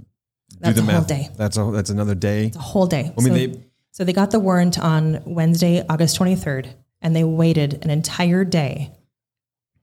[0.61, 1.07] That's the a whole math.
[1.09, 1.29] day.
[1.37, 2.53] That's a that's another day.
[2.55, 3.13] A whole day.
[3.19, 7.25] I mean, so, they- so they got the warrant on Wednesday, August 23rd, and they
[7.25, 8.93] waited an entire day.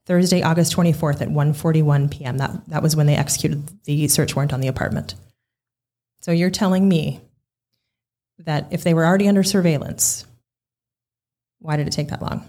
[0.06, 2.38] Thursday, August 24th at 1:41 p.m.
[2.38, 5.16] That that was when they executed the search warrant on the apartment.
[6.22, 7.22] So you're telling me
[8.40, 10.26] that if they were already under surveillance,
[11.60, 12.48] why did it take that long?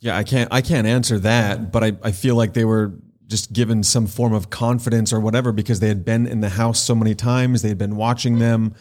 [0.00, 2.94] Yeah, I can't I can't answer that, but I, I feel like they were
[3.26, 6.80] just given some form of confidence or whatever because they had been in the house
[6.80, 7.62] so many times.
[7.62, 8.74] They had been watching them.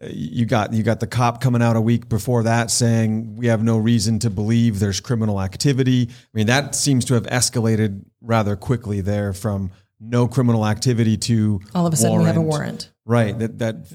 [0.00, 3.62] You got you got the cop coming out a week before that saying we have
[3.62, 6.08] no reason to believe there's criminal activity.
[6.10, 11.60] I mean that seems to have escalated rather quickly there from no criminal activity to
[11.74, 12.92] All of a sudden, we have a warrant.
[13.04, 13.36] Right.
[13.38, 13.86] That that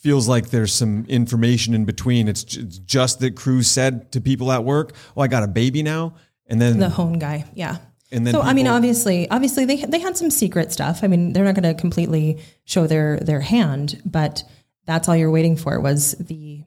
[0.00, 2.28] feels like there's some information in between.
[2.28, 5.82] It's it's just that Crews said to people at work, "Oh, I got a baby
[5.82, 6.14] now,"
[6.46, 7.78] and then The Hoehn guy, yeah.
[8.12, 11.04] And then so I mean, obviously, obviously they they had some secret stuff.
[11.04, 14.42] I mean, they're not going to completely show their their hand, but
[14.90, 16.64] that's all you're waiting for was the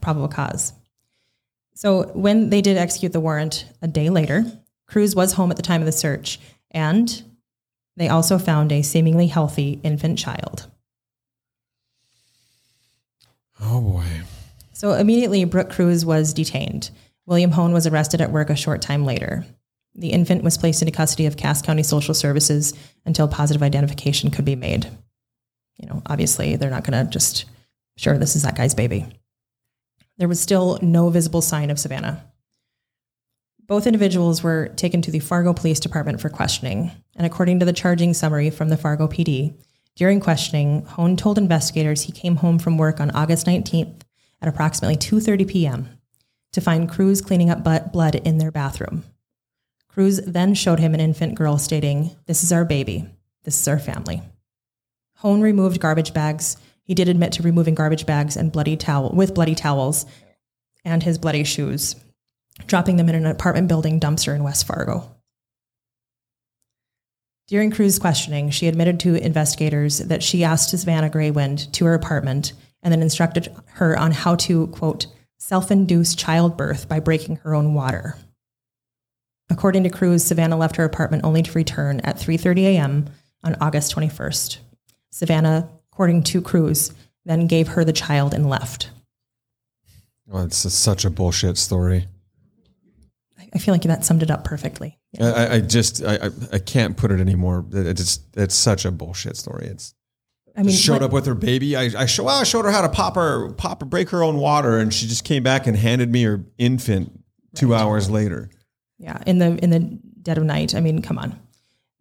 [0.00, 0.72] probable cause.
[1.74, 4.44] So when they did execute the warrant a day later,
[4.86, 6.38] Crews was home at the time of the search,
[6.70, 7.22] and
[7.96, 10.70] they also found a seemingly healthy infant child.
[13.60, 14.04] oh boy,
[14.72, 16.90] So immediately, Brooke Crews was detained.
[17.26, 19.44] William Hoehn was arrested at work a short time later.
[19.96, 22.72] The infant was placed into custody of Cass County Social Services
[23.04, 24.86] until positive identification could be made.
[25.78, 27.46] You know, obviously, they're not going to just,
[27.96, 29.06] sure, this is that guy's baby.
[30.18, 32.24] There was still no visible sign of Savannah.
[33.66, 37.72] Both individuals were taken to the Fargo Police Department for questioning, and according to the
[37.72, 39.54] charging summary from the Fargo PD,
[39.96, 44.02] during questioning, Hoehn told investigators he came home from work on August 19th
[44.40, 45.88] at approximately 2:30 p.m.
[46.52, 49.04] to find Crews cleaning up blood in their bathroom.
[49.88, 53.06] Crews then showed him an infant girl stating, "This is our baby.
[53.44, 54.22] This is our family."
[55.22, 56.56] Hoehn removed garbage bags.
[56.84, 60.04] He did admit to removing garbage bags and bloody towel with bloody towels
[60.84, 61.94] and his bloody shoes,
[62.66, 65.08] dropping them in an apartment building dumpster in West Fargo.
[67.46, 72.52] During Crews's questioning, she admitted to investigators that she asked Savannah Greywind to her apartment
[72.82, 75.06] and then instructed her on how to, quote,
[75.38, 78.16] self induce childbirth by breaking her own water.
[79.50, 83.10] According to Crews, Savannah left her apartment only to return at 3:30 a.m.
[83.44, 84.58] on August 21st.
[85.12, 86.90] Savannah, according to Crews,
[87.24, 88.90] then gave her the child and left.
[90.26, 92.08] Well, it's such a bullshit story.
[93.54, 94.98] I feel like that summed it up perfectly.
[95.12, 95.30] Yeah.
[95.30, 97.66] I, I, just I, I can't put it anymore.
[97.70, 99.66] It's it's such a bullshit story.
[99.66, 99.94] It's
[100.56, 101.76] I mean, showed up with her baby.
[101.76, 104.36] I, I, show, I showed her how to pop her, pop her, break her own
[104.36, 107.22] water, and she just came back and handed me her infant
[107.54, 107.80] two right.
[107.80, 108.50] hours later.
[108.98, 109.80] Yeah, in the in the
[110.22, 110.74] dead of night.
[110.74, 111.38] I mean, come on.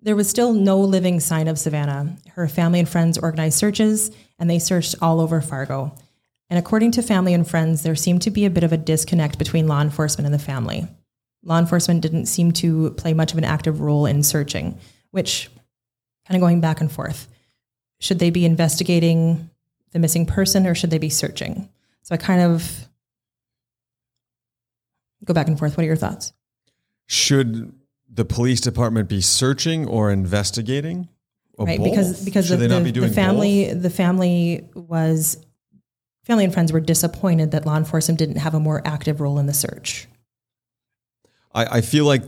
[0.03, 2.17] There was still no living sign of Savannah.
[2.33, 4.09] Her family and friends organized searches,
[4.39, 5.95] and they searched all over Fargo.
[6.49, 9.37] And according to family and friends, there seemed to be a bit of a disconnect
[9.37, 10.87] between law enforcement and the family.
[11.43, 14.79] Law enforcement didn't seem to play much of an active role in searching,
[15.11, 15.49] which
[16.27, 17.27] kind of going back and forth.
[17.99, 19.49] Should they be investigating
[19.91, 21.69] the missing person or should they be searching?
[22.01, 22.87] So I kind of
[25.23, 25.77] go back and forth.
[25.77, 26.33] What are your thoughts?
[27.05, 27.73] Should
[28.13, 31.07] the police department be searching or investigating?
[31.57, 31.89] Or right, both?
[31.89, 33.81] because because the, the, the, family both?
[33.83, 35.37] the family was
[36.25, 39.45] family and friends were disappointed that law enforcement didn't have a more active role in
[39.45, 40.07] the search.
[41.53, 42.23] I, I feel like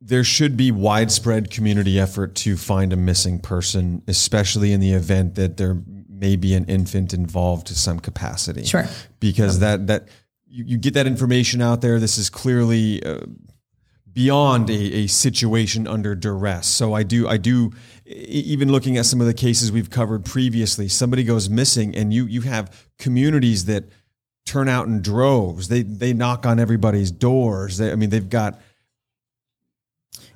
[0.00, 5.34] there should be widespread community effort to find a missing person, especially in the event
[5.34, 8.64] that there may be an infant involved to some capacity.
[8.64, 8.86] Sure.
[9.20, 10.08] Because that that
[10.46, 12.00] you, you get that information out there.
[12.00, 13.20] This is clearly uh,
[14.12, 16.66] beyond a, a situation under duress.
[16.66, 17.72] So I do I do
[18.06, 20.88] even looking at some of the cases we've covered previously.
[20.88, 23.84] Somebody goes missing, and you you have communities that
[24.46, 25.68] turn out in droves.
[25.68, 27.78] They they knock on everybody's doors.
[27.78, 28.60] They, I mean, they've got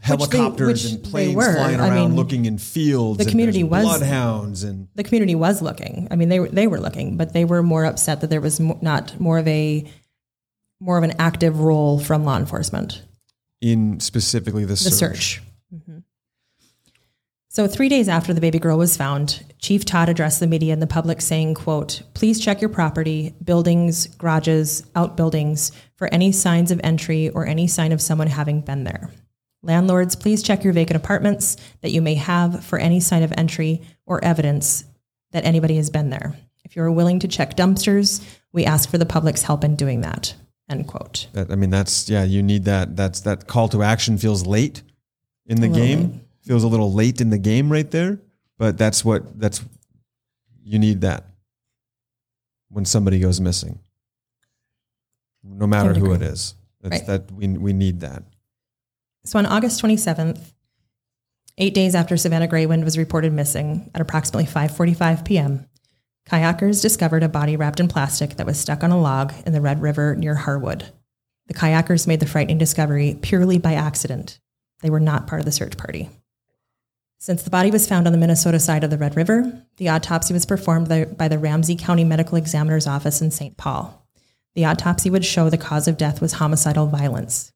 [0.00, 3.18] helicopters they, and planes flying around, I mean, looking in fields.
[3.18, 6.06] The community was bloodhounds, and the community was looking.
[6.10, 9.18] I mean, they they were looking, but they were more upset that there was not
[9.18, 9.84] more of a
[10.80, 13.02] more of an active role from law enforcement
[13.64, 14.98] in specifically the, the search.
[14.98, 15.42] search.
[15.74, 15.98] Mm-hmm.
[17.48, 20.82] So three days after the baby girl was found, Chief Todd addressed the media and
[20.82, 26.80] the public saying, quote, please check your property, buildings, garages, outbuildings for any signs of
[26.84, 29.10] entry or any sign of someone having been there.
[29.62, 33.80] Landlords, please check your vacant apartments that you may have for any sign of entry
[34.04, 34.84] or evidence
[35.30, 36.36] that anybody has been there.
[36.64, 38.22] If you're willing to check dumpsters,
[38.52, 40.34] we ask for the public's help in doing that.
[40.68, 41.28] End quote.
[41.32, 42.24] That, I mean, that's yeah.
[42.24, 42.96] You need that.
[42.96, 44.82] That's that call to action feels late
[45.46, 46.00] in the game.
[46.00, 48.18] Late feels a little late in the game right there,
[48.58, 49.62] but that's what that's
[50.62, 51.24] you need that
[52.70, 53.78] when somebody goes missing.
[55.42, 56.54] No matter who it is.
[56.80, 57.06] That's right.
[57.06, 58.22] that we we need that.
[59.24, 60.52] So on August 27th,
[61.56, 65.66] 8 days after Savannah Greywind was reported missing at approximately 5:45 p.m.,
[66.28, 69.60] kayakers discovered a body wrapped in plastic that was stuck on a log in the
[69.60, 70.92] Red River near Harwood.
[71.46, 74.40] The kayakers made the frightening discovery purely by accident.
[74.80, 76.08] They were not part of the search party.
[77.18, 80.34] Since the body was found on the Minnesota side of the Red River, the autopsy
[80.34, 83.56] was performed by the Ramsey County Medical Examiner's Office in St.
[83.56, 84.06] Paul.
[84.54, 87.50] The autopsy would show the cause of death was homicidal violence,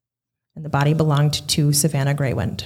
[0.55, 2.65] and the body belonged to Savannah Greywind.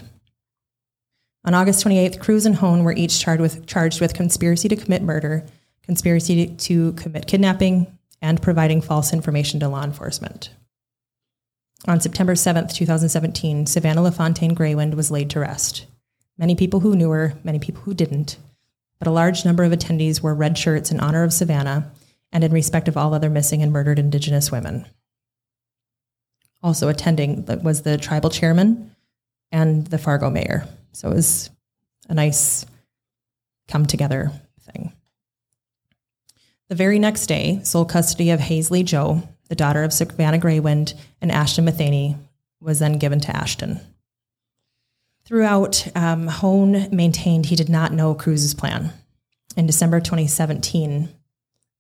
[1.46, 5.02] On August 28th, Crews and Hoehn were each charged with, charged with conspiracy to commit
[5.02, 5.46] murder,
[5.86, 10.50] conspiracy to commit kidnapping, and providing false information to law enforcement.
[11.88, 15.86] On September 7th, 2017, Savannah LaFontaine Greywind was laid to rest
[16.38, 18.38] many people who knew her, many people who didn't,
[18.98, 21.92] but a large number of attendees wore red shirts in honor of Savannah
[22.32, 24.86] and in respect of all other missing and murdered Indigenous women.
[26.64, 28.96] Also attending was the tribal chairman
[29.52, 30.66] and the Fargo mayor.
[30.94, 31.50] So it was
[32.10, 32.66] a nice
[33.68, 34.94] come together thing.
[36.74, 41.32] The very next day, sole custody of Haisley Jo, the daughter of Savannah Greywind, and
[41.32, 42.18] Ashton Matheny
[42.60, 43.80] was then given to Ashton.
[45.24, 48.92] Throughout, um, Hoehn maintained he did not know Crews's plan.
[49.56, 51.10] In December 2017,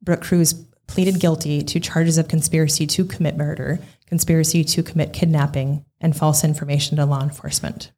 [0.04, 0.54] Brooke Crews
[0.86, 6.44] pleaded guilty to charges of conspiracy to commit murder, conspiracy to commit kidnapping, and false
[6.44, 7.92] information to law enforcement.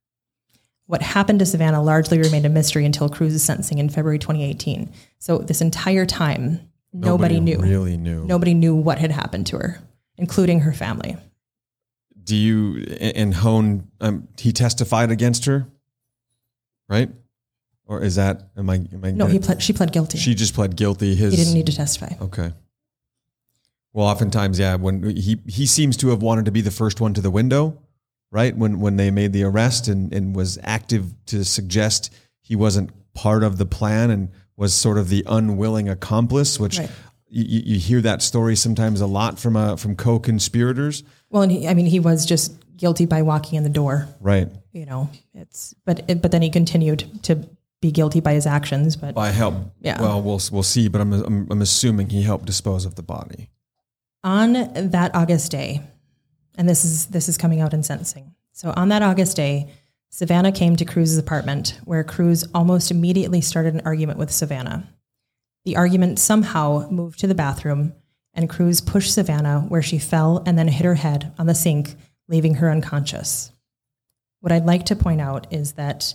[0.86, 4.94] What happened to Savannah largely remained a mystery until Crews's sentencing in February 2018.
[5.20, 7.60] So this entire time, nobody, knew.
[7.60, 8.26] Really knew.
[8.26, 9.80] Nobody knew what had happened to her,
[10.18, 11.18] including her family.
[12.24, 13.88] Do you and Hoehn?
[14.02, 15.68] Um, he testified against her,
[16.90, 17.10] right?
[17.86, 18.76] Or is that am I?
[18.92, 20.18] Am I No, he pled, she pled guilty.
[20.18, 21.14] She just pled guilty.
[21.14, 22.16] His he didn't need to testify.
[22.20, 22.52] Okay.
[23.94, 24.76] Well, oftentimes, yeah.
[24.76, 27.78] When he he seems to have wanted to be the first one to the window,
[28.32, 28.56] right?
[28.58, 33.44] When when they made the arrest and and was active to suggest he wasn't part
[33.44, 36.80] of the plan and was sort of the unwilling accomplice, which.
[36.80, 36.92] Right.
[37.28, 41.68] You, you hear that story sometimes a lot from uh, from co-conspirators, Well, and he,
[41.68, 44.08] I mean, he was just guilty by walking in the door.
[44.22, 44.48] right?
[44.72, 47.46] You know, it's but it, but then he continued to
[47.82, 48.96] be guilty by his actions.
[48.96, 50.00] But By help, Yeah.
[50.00, 53.50] Well, we'll we'll see, but I'm, I'm I'm assuming he helped dispose of the body.
[54.24, 54.54] on
[54.92, 55.82] that August day,
[56.58, 58.34] and this is this is coming out in sentencing.
[58.54, 59.72] So on that August day,
[60.16, 64.88] Savannah came to Crews's apartment, where Crews almost immediately started an argument with Savannah.
[65.66, 67.94] The argument somehow moved to the bathroom,
[68.34, 71.96] and Crews pushed Savannah where she fell and then hit her head on the sink,
[72.30, 73.52] leaving her unconscious.
[74.40, 76.14] What I'd like to point out is that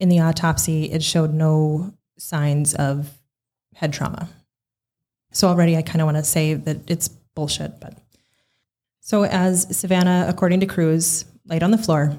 [0.00, 3.08] in the autopsy, it showed no signs of
[3.76, 4.28] head trauma.
[5.30, 7.96] So already I kind of want to say that it's bullshit, but
[8.98, 12.18] so as Savannah, according to Crews, laid on the floor,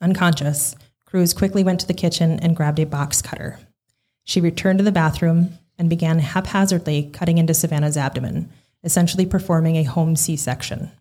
[0.00, 3.58] unconscious, Crews quickly went to the kitchen and grabbed a box cutter.
[4.24, 8.50] She returned to the bathroom and began haphazardly cutting into Savannah's abdomen,
[8.84, 10.92] essentially performing a home C-section.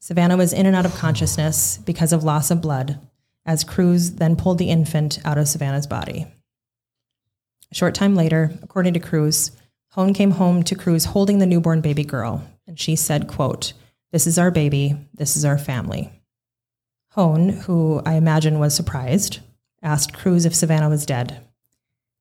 [0.00, 2.98] Savannah was in and out of consciousness because of loss of blood,
[3.46, 6.26] as Crews then pulled the infant out of Savannah's body.
[7.70, 9.52] A short time later, according to Crews,
[9.94, 13.72] Hoehn came home to Crews holding the newborn baby girl, and she said, quote,
[14.12, 16.12] This is our baby, this is our family.
[17.18, 19.40] Hoehn, who I imagine was surprised,
[19.82, 21.44] asked Crews if Savannah was dead.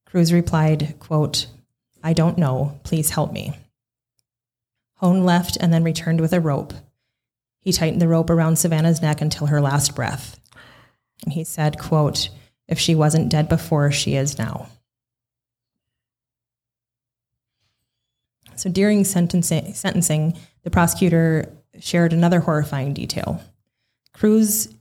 [0.08, 1.46] Crews replied, quote,
[2.04, 3.54] I don't know, please help me.
[5.00, 6.74] Hoehn left and then returned with a rope.
[7.62, 10.40] He tightened the rope around Savannah's neck until her last breath.
[11.24, 12.30] And he said, quote,
[12.68, 14.68] If she wasn't dead before, she is now.
[18.56, 23.40] So during sentencing, sentencing, the prosecutor shared another horrifying detail.
[24.14, 24.74] Crews,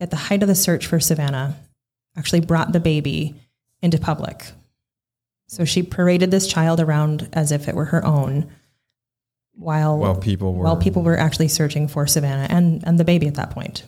[0.00, 1.56] at the height of the search for Savannah,
[2.16, 3.34] actually brought the baby
[3.82, 4.46] into public.
[5.46, 8.50] So she paraded this child around as if it were her own,
[9.54, 13.26] while While people were while people were actually searching for Savannah and, and the baby
[13.26, 13.84] at that point.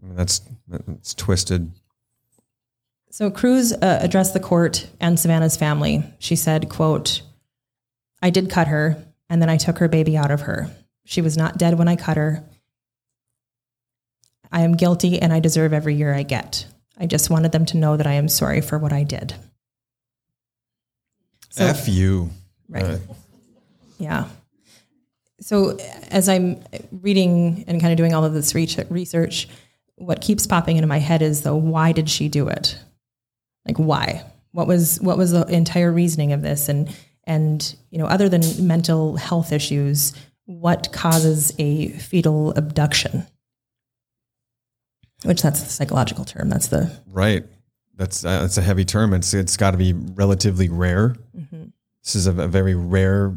[0.00, 1.72] That's that's twisted.
[3.10, 6.04] So Crews uh, addressed the court and Savannah's family.
[6.18, 7.22] She said, quote,
[8.22, 10.70] I did cut her, and then I took her baby out of her.
[11.04, 12.44] She was not dead when I cut her.
[14.50, 16.66] I am guilty and I deserve every year I get.
[16.98, 19.34] I just wanted them to know that I am sorry for what I did.
[21.50, 22.30] So- F you.
[22.68, 23.00] Right.
[23.98, 24.28] Yeah.
[25.40, 25.78] So
[26.10, 29.48] as I'm reading and kind of doing all of this research,
[29.94, 32.78] what keeps popping into my head is though, why did she do it?
[33.66, 34.24] Like why?
[34.52, 36.68] What was what was the entire reasoning of this?
[36.68, 40.12] And and you know, other than mental health issues,
[40.46, 43.26] what causes a fetal abduction?
[45.24, 46.48] Which that's the psychological term.
[46.48, 47.44] That's the right.
[47.96, 49.12] That's uh, that's a heavy term.
[49.12, 51.16] It's it's got to be relatively rare.
[52.04, 53.34] This is a, a very rare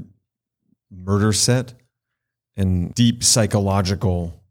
[0.92, 1.74] murder set,
[2.56, 4.42] and deep psychological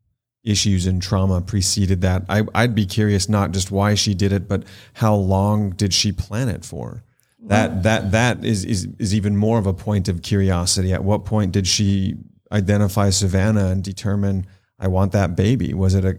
[0.42, 2.24] issues and trauma preceded that.
[2.28, 4.64] I, I'd be curious not just why she did it, but
[4.94, 7.04] how long did she plan it for?
[7.42, 10.92] That that that is is is even more of a point of curiosity.
[10.92, 12.16] At what point did she
[12.52, 14.46] identify Savannah and determine
[14.78, 15.72] I want that baby?
[15.72, 16.18] Was it a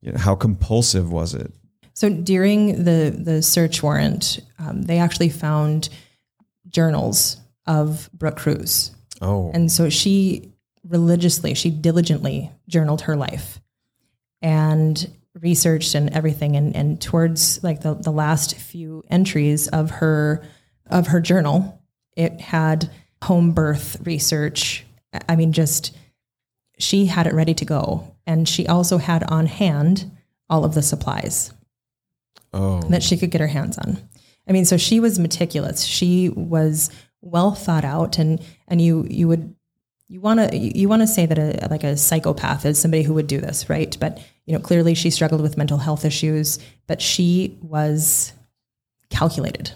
[0.00, 1.52] you know, how compulsive was it?
[1.94, 5.88] So during the the search warrant, um, they actually found
[6.68, 10.52] journals of Brooke Crews, Oh, and so she
[10.86, 13.60] religiously, she diligently journaled her life,
[14.42, 15.10] and
[15.40, 16.56] researched and everything.
[16.56, 20.44] And and towards like the the last few entries of her
[20.86, 21.82] of her journal,
[22.16, 22.90] it had
[23.22, 24.84] home birth research.
[25.28, 25.96] I mean, just
[26.78, 30.10] she had it ready to go, and she also had on hand
[30.48, 31.52] all of the supplies
[32.52, 33.98] oh, that she could get her hands on.
[34.48, 35.84] I mean, so she was meticulous.
[35.84, 39.54] She was well thought out, and and you you would
[40.08, 43.14] you want to you want to say that a like a psychopath is somebody who
[43.14, 43.96] would do this, right?
[43.98, 48.32] But you know, clearly she struggled with mental health issues, but she was
[49.10, 49.72] calculated.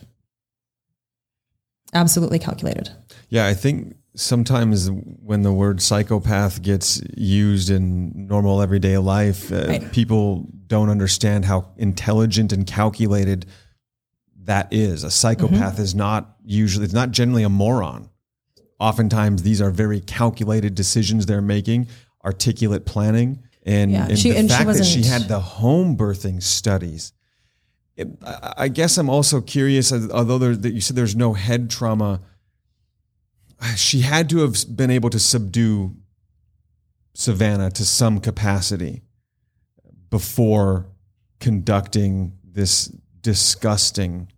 [1.93, 2.91] Absolutely calculated.
[3.29, 9.67] Yeah, I think sometimes when the word psychopath gets used in normal everyday life, uh,
[9.69, 9.93] Right.
[9.93, 13.47] people don't understand how intelligent and calculated
[14.45, 15.05] that is.
[15.05, 15.83] A psychopath Mm-hmm.
[15.83, 18.09] is not usually, it's not generally a moron.
[18.81, 21.87] Oftentimes, these are very calculated decisions they're making,
[22.25, 23.43] articulate planning.
[23.65, 27.13] And, Yeah, and she- the and she fact that she had the home birthing studies.
[27.97, 31.69] It, I, I guess I'm also curious, although there, that you said there's no head
[31.71, 32.23] trauma,
[33.77, 35.97] she had to have been able to subdue
[37.15, 39.03] Savannah to some capacity
[40.09, 40.87] before
[41.41, 42.87] conducting this
[43.21, 44.29] disgusting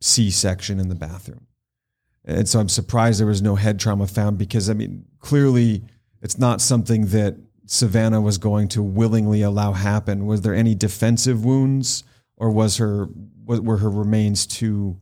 [0.00, 1.46] C section in the bathroom.
[2.24, 5.82] And so I'm surprised there was no head trauma found because, I mean, clearly
[6.20, 7.36] it's not something that
[7.66, 10.26] Savannah was going to willingly allow happen.
[10.26, 12.04] Was there any defensive wounds
[12.36, 13.08] or was her,
[13.44, 15.00] were her remains too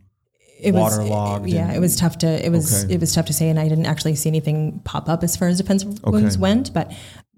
[0.62, 1.46] It was waterlogged?
[1.48, 2.94] yeah, it was tough to it was Okay.
[2.94, 5.48] it was tough to say, and I didn't actually see anything pop up as far
[5.48, 6.72] as defensive wounds went.
[6.72, 6.92] But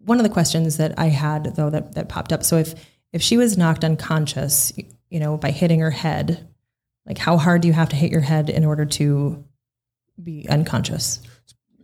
[0.04, 2.42] one of the questions that I had though that that popped up.
[2.44, 2.74] So if
[3.12, 4.72] if she was knocked unconscious,
[5.10, 6.48] you know, by hitting her head,
[7.06, 9.44] like how hard do you have to hit your head in order to
[10.22, 11.20] be unconscious?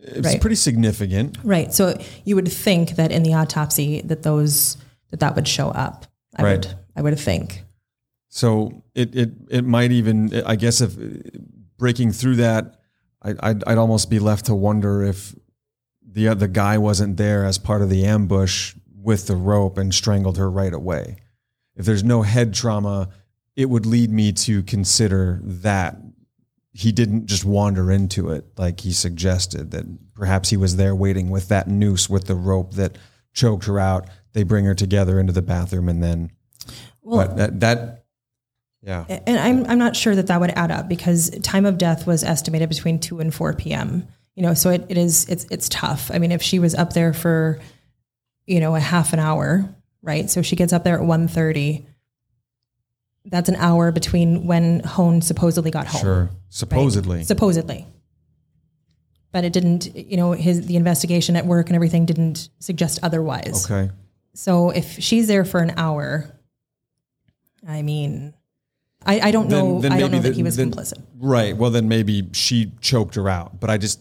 [0.01, 0.41] It's Right.
[0.41, 1.37] pretty significant.
[1.45, 1.73] Right.
[1.75, 4.77] So you would think that in the autopsy that those
[5.11, 6.07] that that would show up.
[6.37, 6.59] I Right.
[6.67, 7.65] would I would think.
[8.29, 10.97] So it it it might even I guess if
[11.79, 12.81] breaking through that,
[13.23, 15.35] I, I'd I'd almost be left to wonder if
[16.07, 20.37] the the guy wasn't there as part of the ambush with the rope and strangled
[20.37, 21.17] her right away.
[21.77, 23.09] If there's no head trauma,
[23.57, 25.97] it would lead me to consider that
[26.73, 31.31] he didn't just wander into it like he suggested that perhaps he was there waiting
[31.31, 32.99] with that noose with the rope that
[33.33, 34.09] choked her out.
[34.33, 36.31] They bring her together into the bathroom and then
[37.01, 38.05] Well, but that that
[38.83, 39.05] yeah.
[39.09, 42.23] and I'm I'm not sure that that would add up because time of death was
[42.23, 44.07] estimated between two and four p.m.
[44.35, 46.11] You know, so it, it is it's it's tough.
[46.13, 47.59] I mean, if she was up there for,
[48.47, 49.69] you know, a half an hour,
[50.01, 50.31] right?
[50.31, 51.85] So she gets up there at 1.30,
[53.25, 56.01] That's an hour between when Hoehn supposedly got home.
[56.01, 56.23] Sure.
[56.25, 56.33] right?
[56.51, 57.25] Supposedly.
[57.25, 57.87] Supposedly.
[59.33, 59.95] But it didn't.
[59.97, 63.69] You know, his the investigation at work and everything didn't suggest otherwise.
[63.69, 63.91] Okay.
[64.35, 66.31] So if she's there for an hour,
[67.67, 68.35] I mean,
[69.07, 69.79] I, I don't know.
[69.85, 71.01] I don't know that he was then- complicit.
[71.19, 71.57] Right.
[71.57, 73.59] Well, then maybe she choked her out.
[73.61, 74.01] But I just,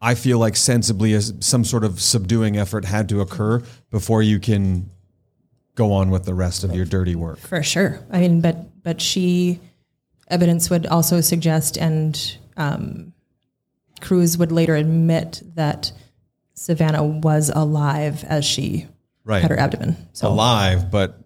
[0.00, 4.38] I feel like sensibly, as some sort of subduing effort had to occur before you
[4.38, 4.90] can
[5.74, 7.38] go on with the rest of your dirty work.
[7.38, 8.00] For sure.
[8.10, 9.60] I mean, but but she
[10.28, 13.12] evidence would also suggest, and um,
[14.00, 15.90] Crews would later admit that
[16.54, 18.86] Savannah was alive as she
[19.24, 19.40] Right.
[19.40, 19.96] had her abdomen.
[20.12, 21.18] So Alive, but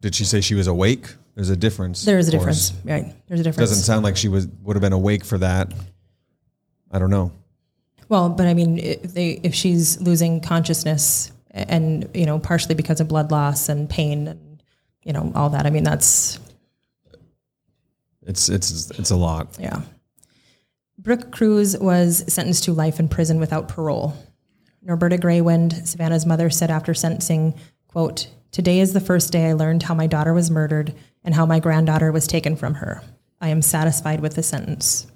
[0.00, 1.14] did she say she was awake?
[1.38, 2.04] There's a difference.
[2.04, 3.14] there is a difference, right?
[3.28, 3.70] There's a difference.
[3.70, 5.72] Doesn't sound like she was would have been awake for that.
[6.90, 7.30] I don't know.
[8.08, 12.98] Well, but I mean, if, they, if she's losing consciousness and, you know, partially because
[13.00, 14.60] of blood loss and pain and,
[15.04, 16.40] you know, all that, I mean, that's,
[18.26, 19.56] It's it's it's a lot.
[19.60, 19.82] yeah.
[20.98, 24.16] Brooke Crews was sentenced to life in prison without parole.
[24.84, 27.54] Norberta Greywind, Savannah's mother, said after sentencing,
[27.86, 30.94] quote, Today is the first day I learned how my daughter was murdered
[31.24, 33.02] and how my granddaughter was taken from her.
[33.40, 35.06] I am satisfied with the sentence.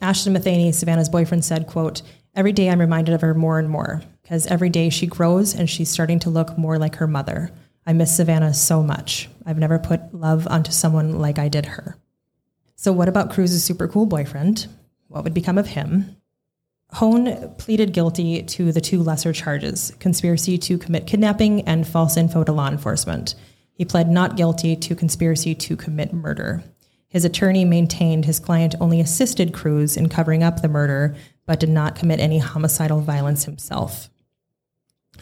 [0.00, 2.02] Ashton Matheny, Savannah's boyfriend, said, quote,
[2.34, 5.68] Every day I'm reminded of her more and more because every day she grows and
[5.68, 7.50] she's starting to look more like her mother.
[7.86, 9.28] I miss Savannah so much.
[9.44, 11.96] I've never put love onto someone like I did her.
[12.76, 14.68] So, what about Crews's super cool boyfriend?
[15.08, 16.16] What would become of him?
[16.94, 22.44] Hoehn pleaded guilty to the two lesser charges conspiracy to commit kidnapping and false info
[22.44, 23.34] to law enforcement.
[23.80, 26.62] He pled not guilty to conspiracy to commit murder.
[27.08, 31.16] His attorney maintained his client only assisted Crews in covering up the murder,
[31.46, 34.10] but did not commit any homicidal violence himself.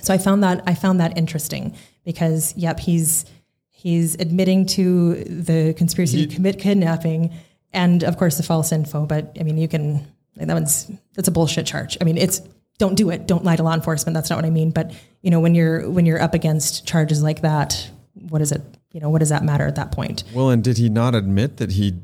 [0.00, 3.26] So I found that I found that interesting because yep, he's
[3.68, 7.32] he's admitting to the conspiracy to commit kidnapping
[7.72, 9.06] and of course the false info.
[9.06, 10.04] But I mean, you can
[10.34, 11.96] that one's that's a bullshit charge.
[12.00, 12.42] I mean, it's
[12.78, 13.28] don't do it.
[13.28, 14.14] Don't lie to law enforcement.
[14.14, 14.72] That's not what I mean.
[14.72, 14.90] But
[15.22, 17.88] you know, when you're when you're up against charges like that,
[18.28, 18.62] what is it?
[18.92, 20.24] You know, what does that matter at that point?
[20.34, 21.94] Well, and did he not admit that he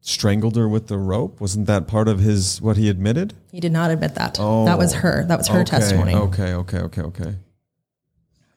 [0.00, 1.40] strangled her with the rope?
[1.40, 3.34] Wasn't that part of his what he admitted?
[3.50, 4.38] He did not admit that.
[4.40, 5.24] Oh, that was her.
[5.26, 6.14] That was her Okay, testimony.
[6.14, 7.34] Okay, okay, okay, okay.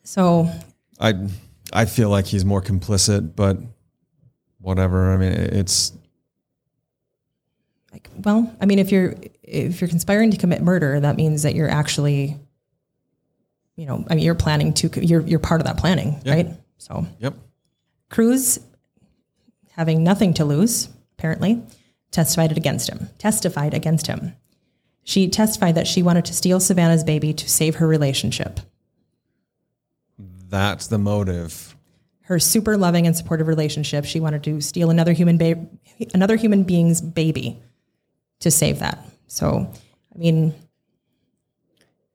[0.04, 0.50] So
[1.00, 1.14] I
[1.74, 3.58] I feel like he's more complicit, but
[4.60, 5.12] whatever.
[5.14, 5.94] I mean, it's
[7.92, 11.56] like well i mean if you're if you're conspiring to commit murder that means that
[11.56, 12.38] you're actually
[13.78, 16.34] you know i mean you're planning to you're you're part of that planning Yeah.
[16.34, 16.48] right
[16.78, 17.36] so yep.
[18.10, 18.60] crews
[19.72, 21.62] having nothing to lose apparently
[22.12, 23.10] testified against him.
[23.18, 24.36] Testified against him.
[25.04, 28.60] She testified that she wanted to steal Savannah's baby to save her relationship.
[30.50, 31.76] That's the motive.
[32.22, 34.06] Her super loving and supportive relationship.
[34.06, 35.68] She wanted to steal another human ba-
[36.14, 37.62] another human being's baby
[38.40, 39.06] to save that.
[39.28, 39.72] So,
[40.14, 40.56] I mean,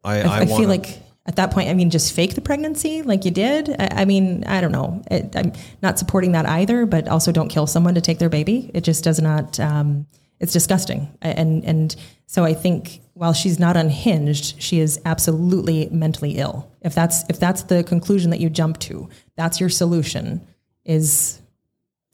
[0.02, 1.00] I, I, I, I wanna, feel like
[1.30, 3.70] at that point, I mean, just fake the pregnancy like you did.
[3.78, 5.00] I, I mean, I don't know.
[5.12, 8.68] It, I'm not supporting that either, but also don't kill someone to take their baby.
[8.74, 9.60] It just does not.
[9.60, 10.08] Um,
[10.40, 11.16] it's disgusting.
[11.22, 11.94] And and
[12.26, 16.68] so I think while she's not unhinged, she is absolutely mentally ill.
[16.80, 20.44] If that's if that's the conclusion that you jump to, that's your solution.
[20.84, 21.40] Is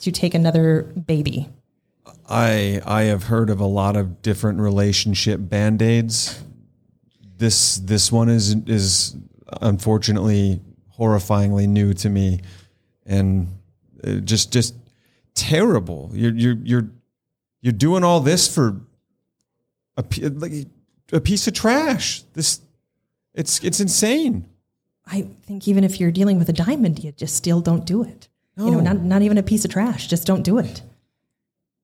[0.01, 1.49] to take another baby.
[2.29, 6.43] I I have heard of a lot of different relationship band aids.
[7.39, 9.17] This this one is is
[9.61, 10.61] unfortunately
[10.99, 12.41] horrifyingly new to me,
[13.05, 13.49] and
[14.05, 14.75] uh, just just
[15.35, 16.11] terrible.
[16.15, 16.89] You're you're you're
[17.61, 18.81] you're doing all this for
[19.97, 20.53] a like
[21.13, 22.23] a piece of trash.
[22.33, 22.61] This
[23.35, 24.47] it's it's insane.
[25.07, 28.29] I think even if you're dealing with a diamond, you just still don't do it.
[28.57, 28.81] You know, No.
[28.81, 30.07] not not even a piece of trash.
[30.09, 30.83] Just don't do it.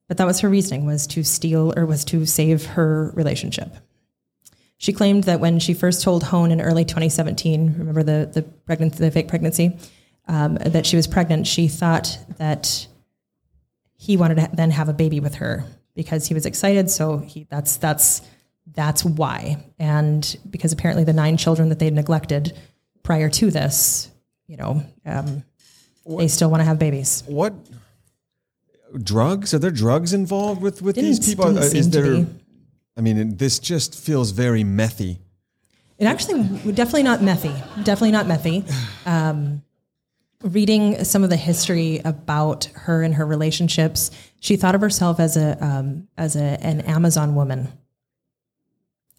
[0.09, 3.76] But that was her reasoning was to steal or was to save her relationship.
[4.82, 8.98] She claimed that when she first told Hoehn in early 2017, remember the the pregnancy,
[8.98, 9.78] the fake pregnancy,
[10.26, 12.88] um, that she was pregnant, she thought that
[13.96, 15.64] he wanted to then have a baby with her
[15.94, 16.90] because he was excited.
[16.90, 18.22] So he that's that's
[18.74, 19.64] that's why.
[19.78, 22.58] And because apparently the nine children that they had neglected
[23.04, 24.10] prior to this,
[24.48, 25.44] you know, um,
[26.04, 27.22] they still want to have babies.
[27.28, 27.54] What
[29.00, 31.52] drugs are there drugs involved with with these Didn't- people?
[31.52, 32.26] didn't Uh, Is there?
[32.97, 35.18] I mean, it- this just feels very methy.
[35.99, 37.55] It actually definitely not methy.
[37.84, 38.64] Definitely not methy.
[39.07, 39.62] Um,
[40.43, 45.36] reading some of the history about her and her relationships, she thought of herself as
[45.36, 47.68] a um, as a, an Amazon woman.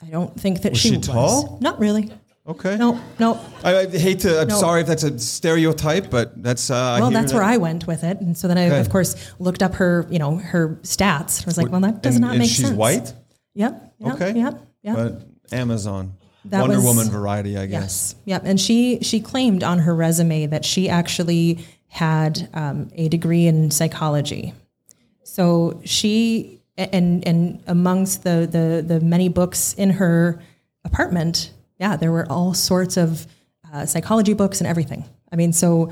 [0.02, 1.08] I don't think that Was she, she was.
[1.08, 1.58] tall?
[1.62, 2.12] Not really.
[2.46, 2.76] Okay.
[2.76, 3.40] No, no.
[3.64, 4.42] I, I hate to.
[4.42, 4.58] I'm No.
[4.60, 6.70] sorry if that's a stereotype, but that's.
[6.70, 7.38] Uh, Well, that's that.
[7.38, 8.80] where I went with it, and so then I, Okay.
[8.82, 11.44] of course, looked up her, you know, her stats.
[11.44, 12.76] I was like, well, that does and, not and make she's sense.
[12.78, 13.14] white.
[13.56, 13.94] Yep.
[14.00, 14.34] yep Okay.
[14.34, 14.68] Yep.
[14.84, 14.96] Yep.
[14.96, 15.22] But
[15.58, 16.14] Amazon,
[16.46, 17.82] That Wonder was- Woman variety, I guess.
[17.82, 18.16] Yes.
[18.26, 18.42] Yep.
[18.46, 23.70] And she she claimed on her resume that she actually had um, a degree in
[23.72, 24.54] psychology.
[25.24, 30.42] So she and and amongst the the the many books in her
[30.84, 33.28] apartment, yeah, there were all sorts of
[33.72, 35.06] uh, psychology books and everything.
[35.32, 35.92] I mean, so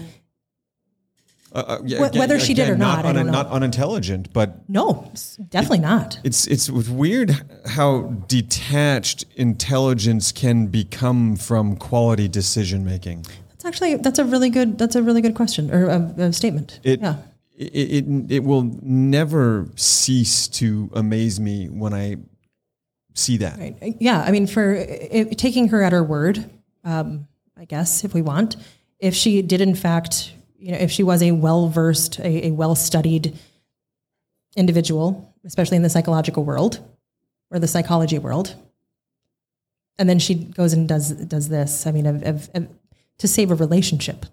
[1.53, 3.31] Uh, uh, yeah, Wh- again- whether she did or again, not, I un- don't know.
[3.33, 5.11] not unintelligent, but no,
[5.49, 6.19] definitely not.
[6.23, 7.35] it's it's weird
[7.65, 13.25] how detached intelligence can become from quality decision making.
[13.49, 16.79] That's actually that's a really good that's a really good question or a, a statement.
[16.83, 17.17] It, yeah.
[17.57, 22.15] it, it it will never cease to amaze me when I
[23.13, 23.59] see that.
[23.59, 23.97] Right.
[23.99, 24.23] Yeah.
[24.25, 26.49] I mean, for if, taking her at her word,
[26.85, 27.27] um,
[27.57, 28.55] I guess if we want,
[28.99, 32.51] if she did in fact, you know, if she was a well versed, a, a
[32.51, 33.37] well studied
[34.55, 36.79] individual, especially in the psychological world
[37.49, 38.55] or the psychology world,
[39.97, 41.87] and then she goes and does does this.
[41.87, 42.67] I mean, of, of, of,
[43.17, 44.25] to save a relationship.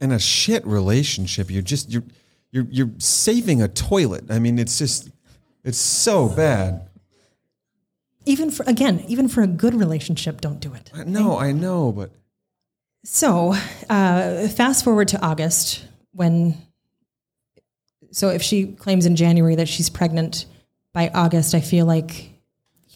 [0.00, 2.04] In a shit relationship, you're just you're
[2.50, 4.30] you're you're saving a toilet.
[4.30, 5.10] I mean, it's just
[5.64, 6.88] it's so bad.
[8.26, 10.90] Even for again, even for a good relationship, don't do it.
[11.06, 12.10] No, I know, but
[13.04, 13.54] So,
[13.88, 16.56] uh, fast forward to August when.
[18.12, 20.46] So, if she claims in January that she's pregnant,
[20.92, 22.30] by August, I feel like,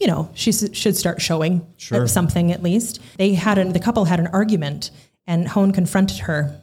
[0.01, 2.07] you know, she s- should start showing Sure.
[2.09, 2.98] something at least.
[3.18, 4.90] They had an, the couple had an argument,
[5.26, 6.62] and Hoehn confronted her.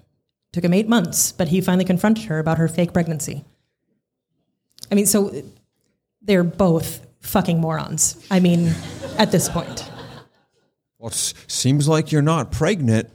[0.54, 3.46] Took him eight months, but he finally confronted her about her fake pregnancy.
[4.92, 5.44] I mean, so
[6.24, 8.18] they're both fucking morons.
[8.32, 8.74] I mean,
[9.20, 9.88] at this point.
[10.98, 13.10] well, it seems like you're not pregnant.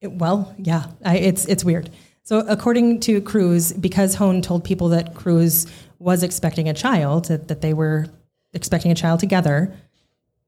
[0.00, 1.90] It- Well, yeah, I, it's it's weird.
[2.22, 5.66] So, according to Crews, because Hoehn told people that Crews
[5.98, 8.06] was expecting a child, that, that they were
[8.52, 9.72] expecting a child together,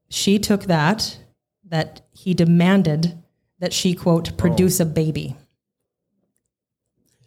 [0.09, 1.17] she took that
[1.65, 3.17] that he demanded
[3.59, 5.35] that she quote produce a baby.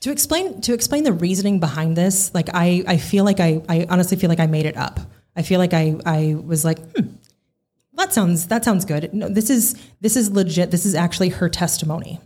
[0.00, 3.86] To explain to explain the reasoning behind this, like I, I feel like I, I
[3.88, 4.98] honestly feel like I made it up.
[5.36, 7.06] I feel like I, I was like, hmm,
[7.94, 9.12] that sounds that sounds good.
[9.12, 10.70] No, this is this is legit.
[10.70, 12.20] This is actually her testimony.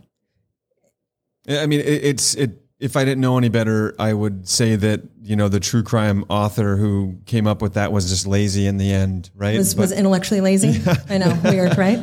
[1.49, 2.61] I mean, it, it's it.
[2.79, 6.23] If I didn't know any better, I would say that you know the true crime
[6.29, 9.57] author who came up with that was just lazy in the end, right?
[9.57, 10.81] Was But was intellectually lazy.
[11.09, 11.99] I know, weird, right?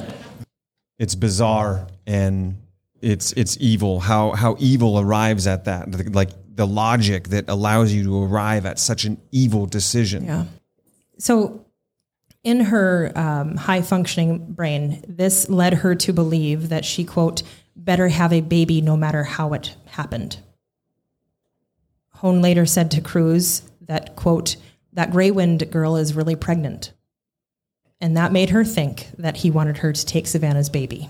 [0.98, 2.56] it's bizarre and
[3.00, 4.00] it's it's evil.
[4.00, 6.12] How how evil arrives at that?
[6.14, 10.24] Like the logic that allows you to arrive at such an evil decision.
[10.24, 10.44] Yeah.
[11.18, 11.63] So,
[12.44, 17.42] in her um, high functioning brain, this led her to believe that she, quote,
[17.74, 20.38] better have a baby no matter how it happened.
[22.18, 24.56] Hoehn later said to Crews that, quote,
[24.92, 26.92] that Greywind girl is really pregnant.
[28.00, 31.08] And that made her think that he wanted her to take Savannah's baby.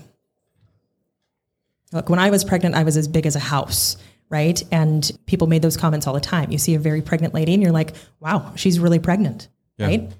[1.91, 3.97] Look, when I was pregnant, I was as big as a house,
[4.29, 4.61] right?
[4.71, 6.51] And people made those comments all the time.
[6.51, 10.11] You see a very pregnant lady and you're like, wow, she's really pregnant, right?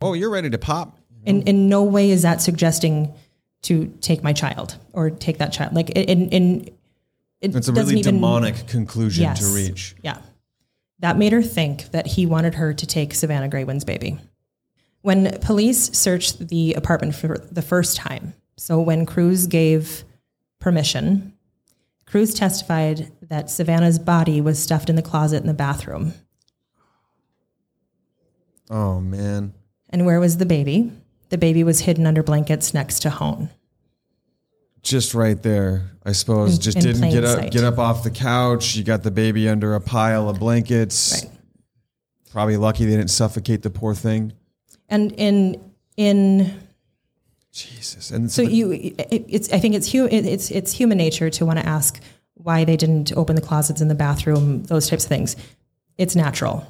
[0.00, 0.98] Oh, you're ready to pop.
[1.24, 3.12] In, in no way is that suggesting
[3.62, 5.74] to take my child or take that child.
[5.74, 6.70] Like in, in
[7.40, 9.40] it It's a really even- demonic conclusion Yes.
[9.40, 9.94] to reach.
[10.02, 10.18] Yeah.
[11.00, 14.18] That made her think that he wanted her to take Savannah Greywind's baby.
[15.02, 20.04] When police searched the apartment for the first time, so when Crews gave
[20.60, 21.32] permission,
[22.06, 26.14] Crews testified that Savannah's body was stuffed in the closet in the bathroom.
[28.70, 29.52] Oh man.
[29.94, 30.90] And where was the baby?
[31.28, 33.48] The baby was hidden under blankets next to Hoehn.
[34.82, 36.56] Just right there, I suppose.
[36.56, 37.52] In- Just in didn't get up sight.
[37.52, 38.74] get up off the couch.
[38.74, 41.22] You got the baby under a pile of blankets.
[41.24, 41.32] Right.
[42.32, 44.32] Probably lucky they didn't suffocate the poor thing.
[44.88, 46.60] And in in
[47.52, 48.10] Jesus.
[48.10, 48.96] And So you, it,
[49.28, 49.52] it's.
[49.52, 52.00] I think it's hu- it, it's it's human nature to want to ask
[52.34, 55.36] why they didn't open the closets in the bathroom, those types of things.
[55.98, 56.66] It's natural.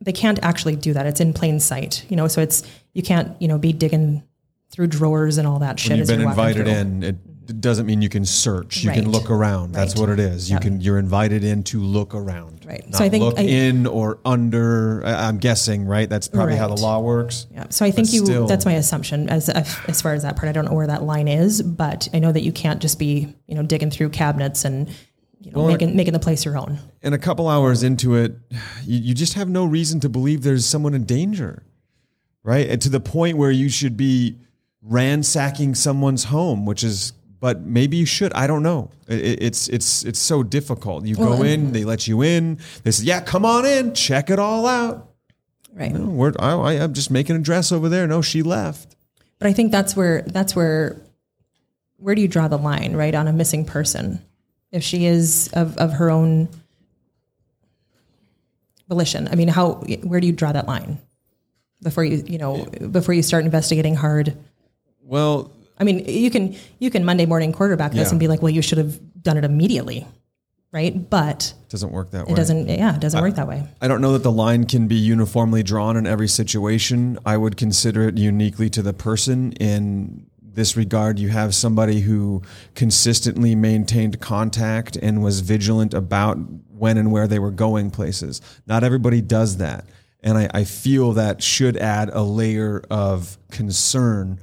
[0.00, 1.06] They can't actually do that.
[1.06, 2.26] It's in plain sight, you know.
[2.28, 2.62] So it's
[2.94, 4.22] you can't you know be digging
[4.70, 5.90] through drawers and all that shit.
[5.90, 8.84] when you've been invited in, it doesn't mean you can search.
[8.84, 9.72] You can look around.
[9.72, 10.00] That's Right.
[10.00, 10.48] what it is.
[10.48, 10.60] You Yeah.
[10.60, 10.80] can.
[10.80, 12.64] You're invited in to look around.
[12.64, 12.84] Right.
[12.88, 15.02] Not So I think look I- in or under.
[15.04, 15.84] I'm guessing.
[15.84, 16.08] Right.
[16.08, 17.46] That's probably how the law works.
[17.52, 17.64] Yeah.
[17.70, 18.24] So I think But you.
[18.24, 20.48] still- That's my assumption as as far as that part.
[20.48, 23.34] I don't know where that line is, but I know that you can't just be
[23.48, 24.88] you know digging through cabinets and
[25.40, 26.78] you know Well, making making the place your own.
[27.02, 28.36] And a couple hours into it,
[28.84, 31.62] you, you just have no reason to believe there's someone in danger,
[32.42, 32.68] right?
[32.68, 34.36] And to the point where you should be
[34.82, 38.32] ransacking someone's home, which is, but maybe you should.
[38.34, 38.90] I don't know.
[39.08, 41.06] It- it- it's it's it's so difficult.
[41.06, 42.58] You go in, they let you in.
[42.82, 45.08] They say, "Yeah, come on in, check it all out."
[45.72, 45.92] Right.
[45.92, 48.06] No, we're, I, I'm just making a dress over there.
[48.06, 48.96] No, she left.
[49.38, 51.00] But I think that's where that's where
[51.96, 54.20] where do you draw the line, right, on a missing person?
[54.72, 56.48] If she is of, of her own
[58.88, 59.28] volition.
[59.28, 60.98] I mean, how where do you draw that line?
[61.82, 64.36] Before you you know before you start investigating hard.
[65.02, 68.10] Well, I mean, you can you can Monday morning quarterback this Yeah.
[68.10, 70.06] and be like, well, you should have done it immediately.
[70.72, 71.10] Right?
[71.10, 72.32] But it doesn't work that way.
[72.32, 73.66] it doesn't yeah, it doesn't work that way.
[73.80, 77.18] I don't know that the line can be uniformly drawn in every situation.
[77.26, 79.50] I would consider it uniquely to the person.
[79.52, 82.42] In this regard, you have somebody who
[82.74, 86.36] consistently maintained contact and was vigilant about
[86.70, 88.40] when and where they were going places.
[88.66, 89.84] Not everybody does that.
[90.22, 94.40] And I, I feel that should add a layer of concern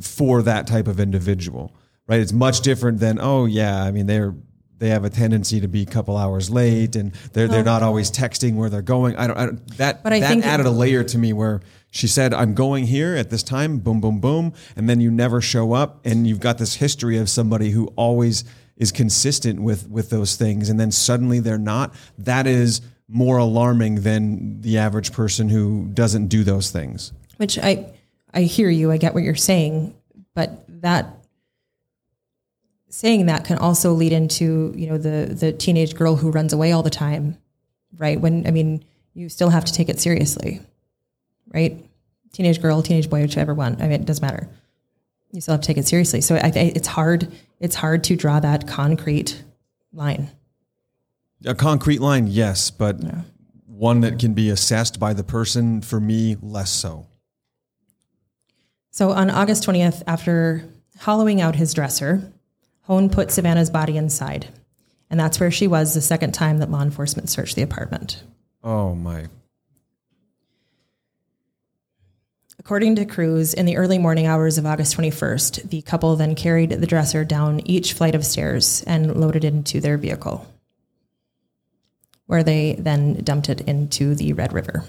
[0.00, 1.74] for that type of individual,
[2.08, 2.20] right?
[2.20, 4.34] It's much different than, oh, yeah, I mean, they're
[4.78, 8.10] they have a tendency to be a couple hours late and they're they're not always
[8.10, 9.14] texting where they're going.
[9.16, 11.60] I don't, I don't that But I that think- added a layer to me where
[11.94, 15.40] she said, "I'm going here at this time." Boom, boom, boom, and then you never
[15.40, 18.44] show up, and you've got this history of somebody who always
[18.76, 21.94] is consistent with with those things, and then suddenly they're not.
[22.18, 27.12] That is more alarming than the average person who doesn't do those things.
[27.36, 27.92] Which I
[28.32, 29.94] I hear you, I get what you're saying,
[30.34, 31.16] but that
[32.88, 36.72] saying that can also lead into, you know, the the teenage girl who runs away
[36.72, 37.38] all the time,
[37.96, 38.20] right?
[38.20, 38.84] When I mean,
[39.14, 40.60] you still have to take it seriously.
[41.52, 41.83] Right?
[42.34, 43.76] Teenage girl, teenage boy, whichever one.
[43.80, 44.48] I mean, it doesn't matter.
[45.30, 46.20] You still have to take it seriously.
[46.20, 49.42] So I, I it's hard it's hard to draw that concrete
[49.92, 50.30] line.
[51.46, 53.00] A concrete line, yes, but
[53.66, 55.80] one that can be assessed by the person.
[55.80, 57.06] For me, less so.
[58.90, 60.64] So on August 20th, after
[61.00, 62.32] hollowing out his dresser,
[62.88, 64.48] Hoehn put Savannah's body inside.
[65.08, 68.24] And that's where she was the second time that law enforcement searched the apartment.
[68.64, 69.28] Oh my
[72.58, 76.70] According to Crews, in the early morning hours of August 21st, the couple then carried
[76.70, 80.46] the dresser down each flight of stairs and loaded it into their vehicle,
[82.26, 84.84] where they then dumped it into the Red River.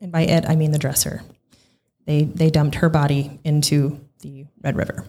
[0.00, 1.22] And by it, I mean the dresser.
[2.06, 5.04] They, they dumped her body into the Red River.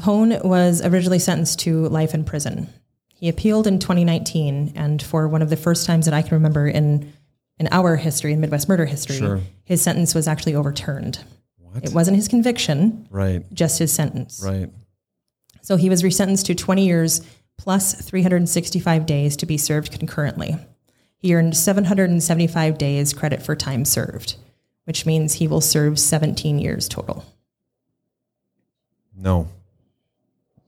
[0.00, 2.68] Hoehn was originally sentenced to life in prison.
[3.14, 6.66] He appealed in 2019, and for one of the first times that I can remember
[6.68, 7.12] in
[7.58, 9.40] in our history, in Midwest murder history, Sure.
[9.64, 11.20] his sentence was actually overturned.
[11.58, 11.84] What?
[11.84, 14.40] It wasn't his conviction, right, just his sentence.
[14.44, 14.70] right.
[15.62, 17.22] So he was resentenced to 20 years
[17.58, 20.56] plus 365 days to be served concurrently.
[21.18, 24.36] He earned 775 days credit for time served,
[24.84, 27.24] which means he will serve 17 years total.
[29.16, 29.48] No.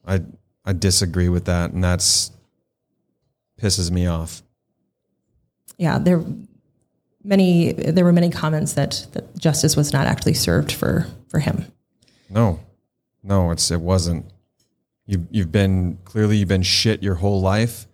[0.06, 0.22] I
[0.64, 2.30] I disagree with that and that's
[3.60, 4.42] pisses me off.
[5.76, 6.24] Yeah, there
[7.28, 11.66] many there were many comments that that justice was not actually served for for him.
[12.30, 12.60] No.
[13.22, 14.26] No, it's it wasn't.
[15.06, 17.86] You you've been clearly you've been shit your whole life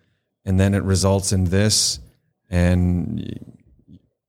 [0.44, 1.98] and then it results in this
[2.48, 3.58] and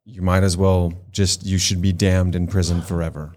[0.05, 3.33] you might as well just you should be damned in prison forever.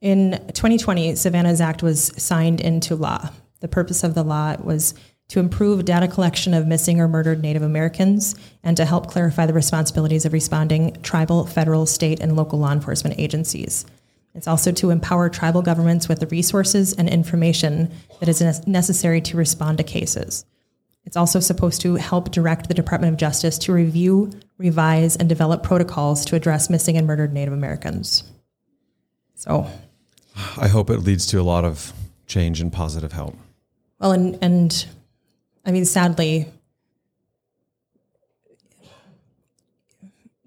[0.00, 3.30] In 2020, Savannah's Act was signed into law.
[3.60, 4.94] The purpose of the law was
[5.32, 9.54] to improve data collection of missing or murdered Native Americans and to help clarify the
[9.54, 13.86] responsibilities of responding tribal, federal, state, and local law enforcement agencies.
[14.34, 19.38] It's also to empower tribal governments with the resources and information that is necessary to
[19.38, 20.44] respond to cases.
[21.06, 25.62] It's also supposed to help direct the Department of Justice to review, revise, and develop
[25.62, 28.22] protocols to address missing and murdered Native Americans.
[29.34, 29.66] So,
[30.58, 31.94] I hope it leads to a lot of
[32.26, 33.34] change and positive help.
[33.98, 34.86] Well, and and
[35.64, 36.46] I mean, sadly,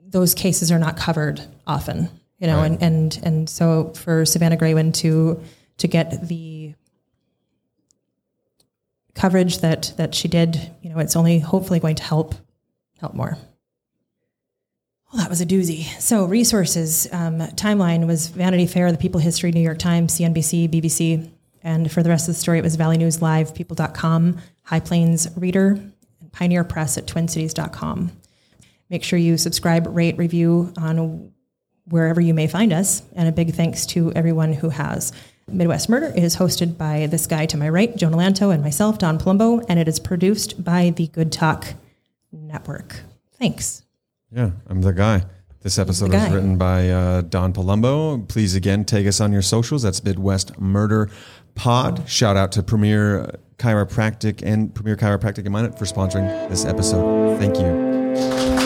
[0.07, 2.09] those cases are not covered often,
[2.39, 2.71] you know, right.
[2.71, 5.41] and and and so for Savannah Greywind to
[5.77, 6.73] to get the
[9.13, 12.35] coverage that that she did, you know, it's only hopefully going to help
[12.99, 13.37] help more.
[15.11, 15.83] Well, that was a doozy.
[16.01, 21.29] So resources um, timeline was Vanity Fair, The People History, New York Times, CNBC, BBC,
[21.65, 25.27] and for the rest of the story, it was Valley News Live, People.com, High Plains
[25.35, 25.79] Reader,
[26.21, 28.11] and Pioneer Press at TwinCities.com.
[28.91, 31.33] Make sure you subscribe, rate, review on
[31.85, 35.11] wherever you may find us, and a big thanks to everyone who has.
[35.47, 39.17] Midwest Murder is hosted by this guy to my right, Jonah Lanto, and myself, Don
[39.17, 41.73] Palumbo, and it is produced by the Good Talk
[42.31, 43.01] Network.
[43.39, 43.81] Thanks.
[44.31, 45.23] Yeah, I'm the guy.
[45.65, 48.27] This episode was written by uh, Don Palumbo.
[48.27, 49.81] Please again take us on your socials.
[49.81, 51.09] That's Midwest Murder
[51.55, 52.07] Pod.
[52.07, 57.37] Shout out to Premier Chiropractic and Premier Chiropractic in Minot for sponsoring this episode.
[57.39, 58.64] Thank you.